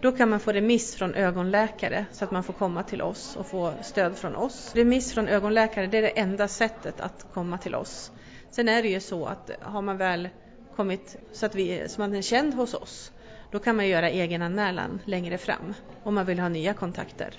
Då 0.00 0.12
kan 0.12 0.30
man 0.30 0.40
få 0.40 0.52
remiss 0.52 0.94
från 0.94 1.14
ögonläkare 1.14 2.06
så 2.12 2.24
att 2.24 2.30
man 2.30 2.44
får 2.44 2.52
komma 2.52 2.82
till 2.82 3.02
oss 3.02 3.36
och 3.36 3.46
få 3.46 3.72
stöd 3.82 4.18
från 4.18 4.36
oss. 4.36 4.74
Remiss 4.74 5.14
från 5.14 5.28
ögonläkare 5.28 5.86
det 5.86 5.98
är 5.98 6.02
det 6.02 6.08
enda 6.08 6.48
sättet 6.48 7.00
att 7.00 7.26
komma 7.32 7.58
till 7.58 7.74
oss. 7.74 8.12
Sen 8.50 8.68
är 8.68 8.82
det 8.82 8.88
ju 8.88 9.00
så 9.00 9.26
att 9.26 9.50
eh, 9.50 9.56
har 9.60 9.82
man 9.82 9.96
väl 9.96 10.28
kommit 10.76 11.16
så 11.32 11.46
att, 11.46 11.54
vi, 11.54 11.88
så 11.88 12.00
man 12.00 12.14
är 12.14 12.22
känd 12.22 12.54
hos 12.54 12.74
oss 12.74 13.12
då 13.50 13.58
kan 13.58 13.76
man 13.76 13.88
göra 13.88 14.10
egen 14.10 14.42
anmälan 14.42 15.00
längre 15.04 15.38
fram 15.38 15.74
om 16.02 16.14
man 16.14 16.26
vill 16.26 16.38
ha 16.38 16.48
nya 16.48 16.74
kontakter. 16.74 17.34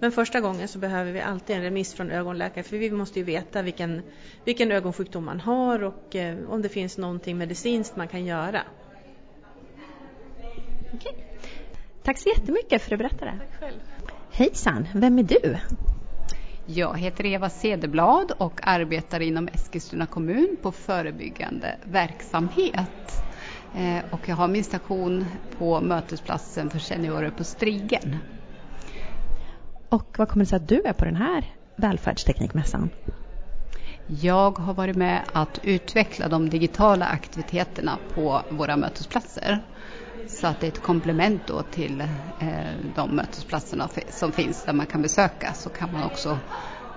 Men 0.00 0.12
första 0.12 0.40
gången 0.40 0.68
så 0.68 0.78
behöver 0.78 1.12
vi 1.12 1.20
alltid 1.20 1.56
en 1.56 1.62
remiss 1.62 1.94
från 1.94 2.10
ögonläkare 2.10 2.64
för 2.64 2.76
vi 2.76 2.90
måste 2.90 3.18
ju 3.18 3.24
veta 3.24 3.62
vilken, 3.62 4.02
vilken 4.44 4.72
ögonsjukdom 4.72 5.24
man 5.24 5.40
har 5.40 5.82
och 5.82 6.16
eh, 6.16 6.38
om 6.48 6.62
det 6.62 6.68
finns 6.68 6.98
någonting 6.98 7.38
medicinskt 7.38 7.96
man 7.96 8.08
kan 8.08 8.24
göra. 8.24 8.62
Okej. 10.94 11.26
Tack 12.02 12.18
så 12.18 12.28
jättemycket 12.28 12.82
för 12.82 12.94
att 12.94 12.98
du 12.98 13.08
berättade. 13.08 13.38
Tack 13.38 13.60
själv. 13.60 13.80
Hejsan, 14.30 14.88
vem 14.94 15.18
är 15.18 15.22
du? 15.22 15.56
Jag 16.66 16.98
heter 16.98 17.26
Eva 17.26 17.50
Cederblad 17.50 18.32
och 18.38 18.60
arbetar 18.62 19.20
inom 19.20 19.48
Eskilstuna 19.48 20.06
kommun 20.06 20.56
på 20.62 20.72
förebyggande 20.72 21.76
verksamhet. 21.84 23.22
Eh, 23.76 24.04
och 24.10 24.28
jag 24.28 24.36
har 24.36 24.48
min 24.48 24.64
station 24.64 25.26
på 25.58 25.80
mötesplatsen 25.80 26.70
för 26.70 26.78
seniorer 26.78 27.30
på 27.30 27.44
Strigen. 27.44 28.16
Och 29.90 30.14
vad 30.18 30.28
kommer 30.28 30.44
det 30.44 30.48
sig 30.48 30.56
att 30.56 30.68
du 30.68 30.82
är 30.82 30.92
på 30.92 31.04
den 31.04 31.16
här 31.16 31.44
välfärdsteknikmässan? 31.76 32.90
Jag 34.06 34.58
har 34.58 34.74
varit 34.74 34.96
med 34.96 35.22
att 35.32 35.58
utveckla 35.62 36.28
de 36.28 36.50
digitala 36.50 37.06
aktiviteterna 37.06 37.98
på 38.14 38.42
våra 38.50 38.76
mötesplatser. 38.76 39.58
Så 40.26 40.46
att 40.46 40.60
det 40.60 40.66
är 40.66 40.68
ett 40.68 40.82
komplement 40.82 41.46
då 41.46 41.62
till 41.62 42.00
eh, 42.38 42.74
de 42.94 43.16
mötesplatserna 43.16 43.88
som 44.10 44.32
finns 44.32 44.64
där 44.64 44.72
man 44.72 44.86
kan 44.86 45.02
besöka 45.02 45.54
så 45.54 45.70
kan 45.70 45.92
man 45.92 46.04
också 46.04 46.38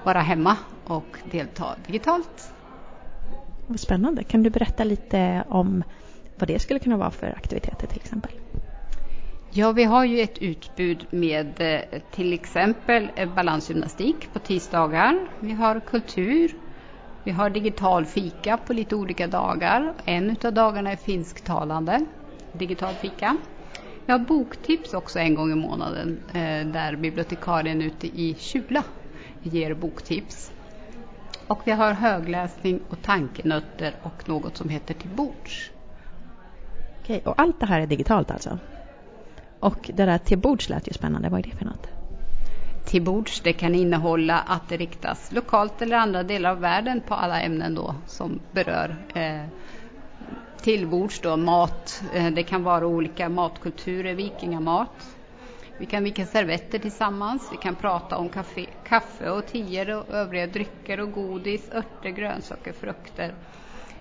vara 0.04 0.22
hemma 0.22 0.58
och 0.84 1.18
delta 1.24 1.76
digitalt. 1.86 2.54
Vad 3.68 3.80
spännande. 3.80 4.24
Kan 4.24 4.44
du 4.44 4.50
berätta 4.50 4.84
lite 4.84 5.44
om 5.48 5.84
vad 6.36 6.48
det 6.48 6.60
skulle 6.60 6.80
kunna 6.80 6.98
vara 6.98 7.12
för 7.12 7.28
aktiviteter 7.38 7.88
till 7.88 7.98
exempel? 7.98 8.32
Ja, 9.56 9.72
vi 9.72 9.84
har 9.84 10.06
ju 10.06 10.20
ett 10.20 10.38
utbud 10.38 11.06
med 11.10 11.62
eh, 11.62 12.00
till 12.12 12.34
exempel 12.34 13.12
eh, 13.16 13.30
balansgymnastik 13.30 14.34
på 14.34 14.40
tisdagar. 14.40 15.28
Vi 15.40 15.52
har 15.52 15.80
kultur. 15.80 16.52
Vi 17.24 17.32
har 17.32 17.50
digital 17.50 18.06
fika 18.06 18.58
på 18.58 18.74
lite 18.74 18.96
olika 18.96 19.28
dagar. 19.28 19.94
En 20.06 20.36
av 20.44 20.54
dagarna 20.54 20.92
är 20.92 20.96
finsktalande, 20.96 22.06
digital 22.52 22.94
fika. 22.94 23.38
Vi 24.06 24.12
har 24.12 24.20
boktips 24.20 24.94
också 24.94 25.20
en 25.20 25.36
gång 25.36 25.52
i 25.52 25.56
månaden 25.56 26.20
eh, 26.28 26.68
där 26.68 26.96
bibliotekarien 26.96 27.82
ute 27.82 28.08
i 28.08 28.36
Kjula 28.36 28.84
ger 29.42 29.74
boktips. 29.74 30.52
Och 31.48 31.62
vi 31.66 31.72
har 31.72 31.94
högläsning 31.94 32.80
och 32.90 33.02
tankenötter 33.02 33.94
och 34.02 34.30
något 34.30 34.58
som 34.58 34.70
heter 34.70 34.94
Till 34.94 35.10
bords. 35.10 35.72
Okej, 37.02 37.22
och 37.26 37.42
allt 37.42 37.60
det 37.60 37.66
här 37.66 37.82
är 37.82 37.88
digitalt 37.88 38.32
alltså? 38.32 38.60
Och 39.64 39.92
det 39.94 40.06
där 40.06 40.18
till 40.18 40.38
bords 40.38 40.70
lät 40.70 40.88
ju 40.88 40.94
spännande. 40.94 41.30
Vad 41.30 41.40
är 41.40 41.44
det 41.44 41.58
för 41.58 41.66
något? 41.66 41.88
Till 42.86 43.02
bords, 43.02 43.42
det 43.42 43.54
kan 43.54 43.76
innehålla 43.76 44.40
att 44.40 44.70
det 44.70 44.78
riktas 44.78 45.32
lokalt 45.32 45.82
eller 45.82 45.98
andra 45.98 46.24
delar 46.24 46.50
av 46.50 46.60
världen 46.60 47.02
på 47.08 47.14
alla 47.14 47.42
ämnen 47.42 47.76
då 47.76 47.96
som 48.08 48.40
berör 48.52 48.96
eh, 49.16 49.42
tillbords 50.62 51.20
då, 51.20 51.38
mat. 51.38 52.04
Eh, 52.14 52.32
det 52.32 52.44
kan 52.44 52.64
vara 52.64 52.88
olika 52.88 53.30
matkulturer, 53.30 54.14
vikingamat. 54.14 55.16
Vi 55.78 55.86
kan 55.86 56.04
vika 56.04 56.26
servetter 56.26 56.80
tillsammans. 56.80 57.50
Vi 57.52 57.58
kan 57.58 57.76
prata 57.76 58.18
om 58.18 58.30
kaffe, 58.30 58.66
kaffe 58.84 59.30
och 59.30 59.48
tior 59.48 59.90
och 59.90 60.14
övriga 60.14 60.48
drycker 60.48 61.00
och 61.00 61.12
godis, 61.12 61.70
örter, 61.72 62.10
grönsaker, 62.10 62.74
frukter. 62.74 63.34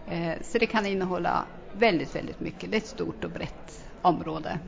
Eh, 0.07 0.33
så 0.43 0.59
det 0.59 0.67
kan 0.67 0.87
innehålla 0.87 1.45
väldigt, 1.73 2.17
väldigt 2.17 2.41
mycket. 2.41 2.71
Det 2.71 2.77
är 2.77 2.81
ett 2.81 2.87
stort 2.87 3.25
och 3.25 3.31
brett 3.31 3.85
område. 4.03 4.59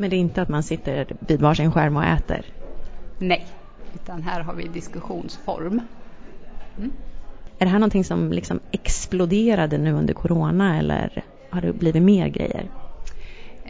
Men 0.00 0.10
det 0.10 0.16
är 0.16 0.18
inte 0.18 0.42
att 0.42 0.48
man 0.48 0.62
sitter 0.62 1.16
vid 1.20 1.40
varsin 1.40 1.72
skärm 1.72 1.96
och 1.96 2.04
äter? 2.04 2.46
Nej, 3.18 3.46
utan 3.94 4.22
här 4.22 4.40
har 4.40 4.54
vi 4.54 4.68
diskussionsform. 4.68 5.80
Mm. 6.76 6.92
Är 7.58 7.64
det 7.64 7.70
här 7.70 7.78
någonting 7.78 8.04
som 8.04 8.32
liksom 8.32 8.60
exploderade 8.70 9.78
nu 9.78 9.92
under 9.92 10.14
corona 10.14 10.78
eller 10.78 11.24
har 11.50 11.60
det 11.60 11.72
blivit 11.72 12.02
mer 12.02 12.28
grejer? 12.28 12.68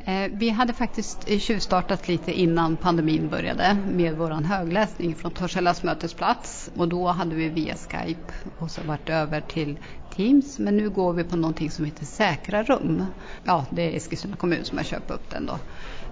Eh, 0.05 0.31
vi 0.33 0.49
hade 0.49 0.73
faktiskt 0.73 1.41
tjuvstartat 1.41 2.09
lite 2.09 2.41
innan 2.41 2.77
pandemin 2.77 3.29
började 3.29 3.77
med 3.93 4.17
vår 4.17 4.31
högläsning 4.31 5.15
från 5.15 5.31
Torsällas 5.31 5.83
mötesplats 5.83 6.71
och 6.77 6.89
då 6.89 7.07
hade 7.07 7.35
vi 7.35 7.49
via 7.49 7.75
Skype 7.75 8.33
och 8.59 8.71
så 8.71 8.81
varit 8.83 9.09
över 9.09 9.41
till 9.41 9.79
Teams 10.11 10.59
men 10.59 10.77
nu 10.77 10.91
går 10.91 11.13
vi 11.13 11.25
på 11.25 11.37
någonting 11.37 11.71
som 11.71 11.85
heter 11.85 12.05
Säkra 12.05 12.63
rum. 12.63 13.05
Ja, 13.45 13.67
det 13.71 13.83
är 13.83 13.97
Eskilstuna 13.97 14.37
kommun 14.37 14.65
som 14.65 14.79
har 14.79 14.85
köpt 14.85 15.11
upp 15.11 15.31
den 15.31 15.47
då. 15.47 15.59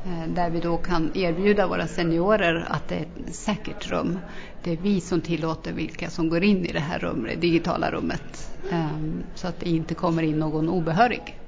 Eh, 0.06 0.28
där 0.28 0.50
vi 0.50 0.60
då 0.60 0.76
kan 0.76 1.10
erbjuda 1.14 1.66
våra 1.66 1.86
seniorer 1.86 2.66
att 2.68 2.88
det 2.88 2.94
är 2.94 3.00
ett 3.00 3.34
säkert 3.34 3.90
rum. 3.90 4.18
Det 4.62 4.72
är 4.72 4.76
vi 4.76 5.00
som 5.00 5.20
tillåter 5.20 5.72
vilka 5.72 6.10
som 6.10 6.28
går 6.28 6.44
in 6.44 6.66
i 6.66 6.72
det 6.72 6.80
här 6.80 6.98
rummet, 6.98 7.34
det 7.34 7.40
digitala 7.40 7.90
rummet. 7.90 8.50
Ehm, 8.70 9.22
så 9.34 9.48
att 9.48 9.60
det 9.60 9.68
inte 9.68 9.94
kommer 9.94 10.22
in 10.22 10.38
någon 10.38 10.68
obehörig. 10.68 11.38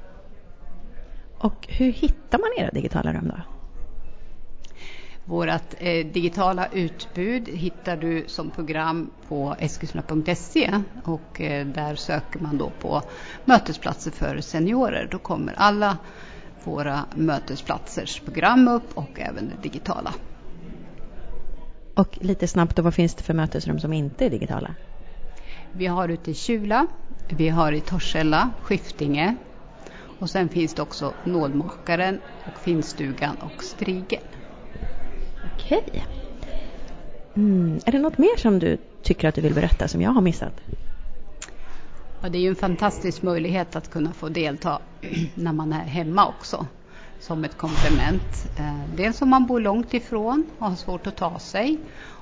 Och 1.38 1.66
hur 1.68 1.92
hittar 1.92 2.38
man 2.38 2.48
era 2.56 2.70
digitala 2.70 3.12
rum 3.12 3.28
då? 3.28 3.40
Vårt 5.24 5.74
eh, 5.78 6.06
digitala 6.06 6.66
utbud 6.72 7.48
hittar 7.48 7.96
du 7.96 8.24
som 8.26 8.50
program 8.50 9.10
på 9.28 9.56
eskilstuna.se 9.58 10.82
och 11.04 11.40
eh, 11.40 11.66
där 11.66 11.94
söker 11.94 12.40
man 12.40 12.58
då 12.58 12.70
på 12.80 13.02
mötesplatser 13.44 14.10
för 14.10 14.40
seniorer. 14.40 15.08
Då 15.10 15.18
kommer 15.18 15.54
alla 15.56 15.96
våra 16.64 17.06
mötesplatsers 17.14 18.20
program 18.20 18.68
upp 18.68 18.96
och 18.98 19.20
även 19.20 19.48
det 19.48 19.62
digitala. 19.62 20.14
Och 21.94 22.18
lite 22.20 22.48
snabbt 22.48 22.76
då, 22.76 22.82
vad 22.82 22.94
finns 22.94 23.14
det 23.14 23.22
för 23.22 23.34
mötesrum 23.34 23.80
som 23.80 23.92
inte 23.92 24.26
är 24.26 24.30
digitala? 24.30 24.74
Vi 25.72 25.86
har 25.86 26.08
ute 26.08 26.30
i 26.30 26.34
Kjula, 26.34 26.86
vi 27.28 27.48
har 27.48 27.72
i 27.72 27.80
Torshälla, 27.80 28.50
Skiftinge 28.62 29.36
och 30.18 30.30
sen 30.30 30.48
finns 30.48 30.74
det 30.74 30.82
också 30.82 31.14
Nålmakaren 31.24 32.20
och 32.46 32.60
Finstugan 32.60 33.36
och 33.36 33.64
Strigen. 33.64 34.22
Okej. 35.54 36.04
Mm. 37.34 37.80
Är 37.84 37.92
det 37.92 37.98
något 37.98 38.18
mer 38.18 38.36
som 38.36 38.58
du 38.58 38.78
tycker 39.02 39.28
att 39.28 39.34
du 39.34 39.40
vill 39.40 39.54
berätta 39.54 39.88
som 39.88 40.02
jag 40.02 40.10
har 40.10 40.20
missat? 40.20 40.60
Ja, 42.20 42.28
det 42.28 42.38
är 42.38 42.40
ju 42.40 42.48
en 42.48 42.56
fantastisk 42.56 43.22
möjlighet 43.22 43.76
att 43.76 43.90
kunna 43.90 44.12
få 44.12 44.28
delta 44.28 44.78
när 45.34 45.52
man 45.52 45.72
är 45.72 45.84
hemma 45.84 46.28
också 46.28 46.66
som 47.20 47.44
ett 47.44 47.56
komplement. 47.56 48.46
Eh, 48.56 48.84
dels 48.96 49.22
om 49.22 49.28
man 49.28 49.46
bor 49.46 49.60
långt 49.60 49.94
ifrån 49.94 50.50
och 50.58 50.68
har 50.68 50.76
svårt 50.76 51.06
att 51.06 51.16
ta 51.16 51.38
sig 51.38 51.78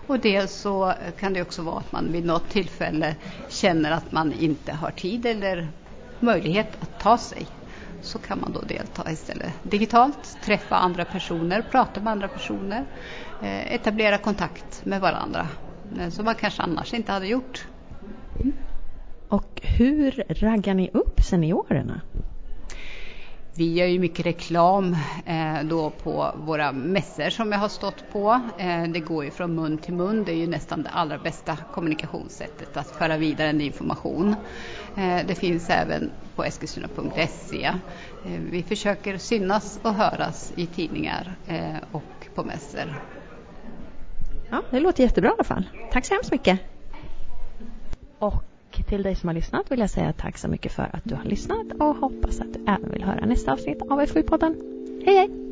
och 0.06 0.18
dels 0.18 0.52
så 0.52 0.92
kan 1.18 1.32
det 1.32 1.42
också 1.42 1.62
vara 1.62 1.78
att 1.78 1.92
man 1.92 2.12
vid 2.12 2.24
något 2.24 2.50
tillfälle 2.50 3.16
känner 3.48 3.90
att 3.90 4.12
man 4.12 4.32
inte 4.32 4.72
har 4.72 4.90
tid 4.90 5.26
eller 5.26 5.68
möjlighet 6.18 6.82
att 6.82 6.98
ta 6.98 7.18
sig. 7.18 7.46
Så 8.02 8.18
kan 8.18 8.40
man 8.40 8.52
då 8.52 8.60
delta 8.60 9.12
istället 9.12 9.52
digitalt, 9.62 10.38
träffa 10.44 10.76
andra 10.76 11.04
personer, 11.04 11.62
prata 11.62 12.00
med 12.00 12.10
andra 12.10 12.28
personer, 12.28 12.86
eh, 13.40 13.74
etablera 13.74 14.18
kontakt 14.18 14.84
med 14.84 15.00
varandra 15.00 15.48
eh, 16.00 16.08
som 16.08 16.24
man 16.24 16.34
kanske 16.34 16.62
annars 16.62 16.94
inte 16.94 17.12
hade 17.12 17.26
gjort. 17.26 17.66
Och 19.28 19.60
hur 19.62 20.24
raggar 20.28 20.74
ni 20.74 20.90
upp 20.92 21.20
seniorerna? 21.20 22.00
Vi 23.58 23.74
gör 23.74 23.86
ju 23.86 23.98
mycket 23.98 24.26
reklam 24.26 24.96
eh, 25.26 25.62
då 25.64 25.90
på 25.90 26.34
våra 26.36 26.72
mässor 26.72 27.30
som 27.30 27.52
jag 27.52 27.58
har 27.58 27.68
stått 27.68 28.04
på. 28.12 28.40
Eh, 28.58 28.82
det 28.82 29.00
går 29.00 29.24
ju 29.24 29.30
från 29.30 29.54
mun 29.54 29.78
till 29.78 29.94
mun. 29.94 30.24
Det 30.24 30.32
är 30.32 30.36
ju 30.36 30.46
nästan 30.46 30.82
det 30.82 30.88
allra 30.88 31.18
bästa 31.18 31.56
kommunikationssättet 31.72 32.76
att 32.76 32.90
föra 32.90 33.16
vidare 33.16 33.48
en 33.48 33.60
information. 33.60 34.34
Eh, 34.96 35.26
det 35.26 35.34
finns 35.34 35.70
även 35.70 36.10
på 36.34 36.44
eskilstuna.se. 36.44 37.64
Eh, 37.64 38.40
vi 38.50 38.62
försöker 38.62 39.18
synas 39.18 39.80
och 39.82 39.94
höras 39.94 40.52
i 40.56 40.66
tidningar 40.66 41.34
eh, 41.46 41.76
och 41.92 42.26
på 42.34 42.44
mässor. 42.44 43.02
Ja, 44.50 44.62
det 44.70 44.80
låter 44.80 45.02
jättebra 45.02 45.30
i 45.30 45.32
alla 45.32 45.44
fall. 45.44 45.64
Tack 45.92 46.04
så 46.04 46.14
hemskt 46.14 46.32
mycket. 46.32 46.60
Och 48.18 48.42
till 48.84 49.02
dig 49.02 49.14
som 49.14 49.28
har 49.28 49.34
lyssnat 49.34 49.70
vill 49.72 49.80
jag 49.80 49.90
säga 49.90 50.12
tack 50.12 50.38
så 50.38 50.48
mycket 50.48 50.72
för 50.72 50.82
att 50.82 51.04
du 51.04 51.14
har 51.14 51.24
lyssnat 51.24 51.72
och 51.78 51.96
hoppas 51.96 52.40
att 52.40 52.52
du 52.54 52.60
även 52.66 52.90
vill 52.90 53.04
höra 53.04 53.26
nästa 53.26 53.52
avsnitt 53.52 53.82
av 53.82 54.06
FU-podden. 54.06 54.54
Hej 55.04 55.16
hej! 55.16 55.45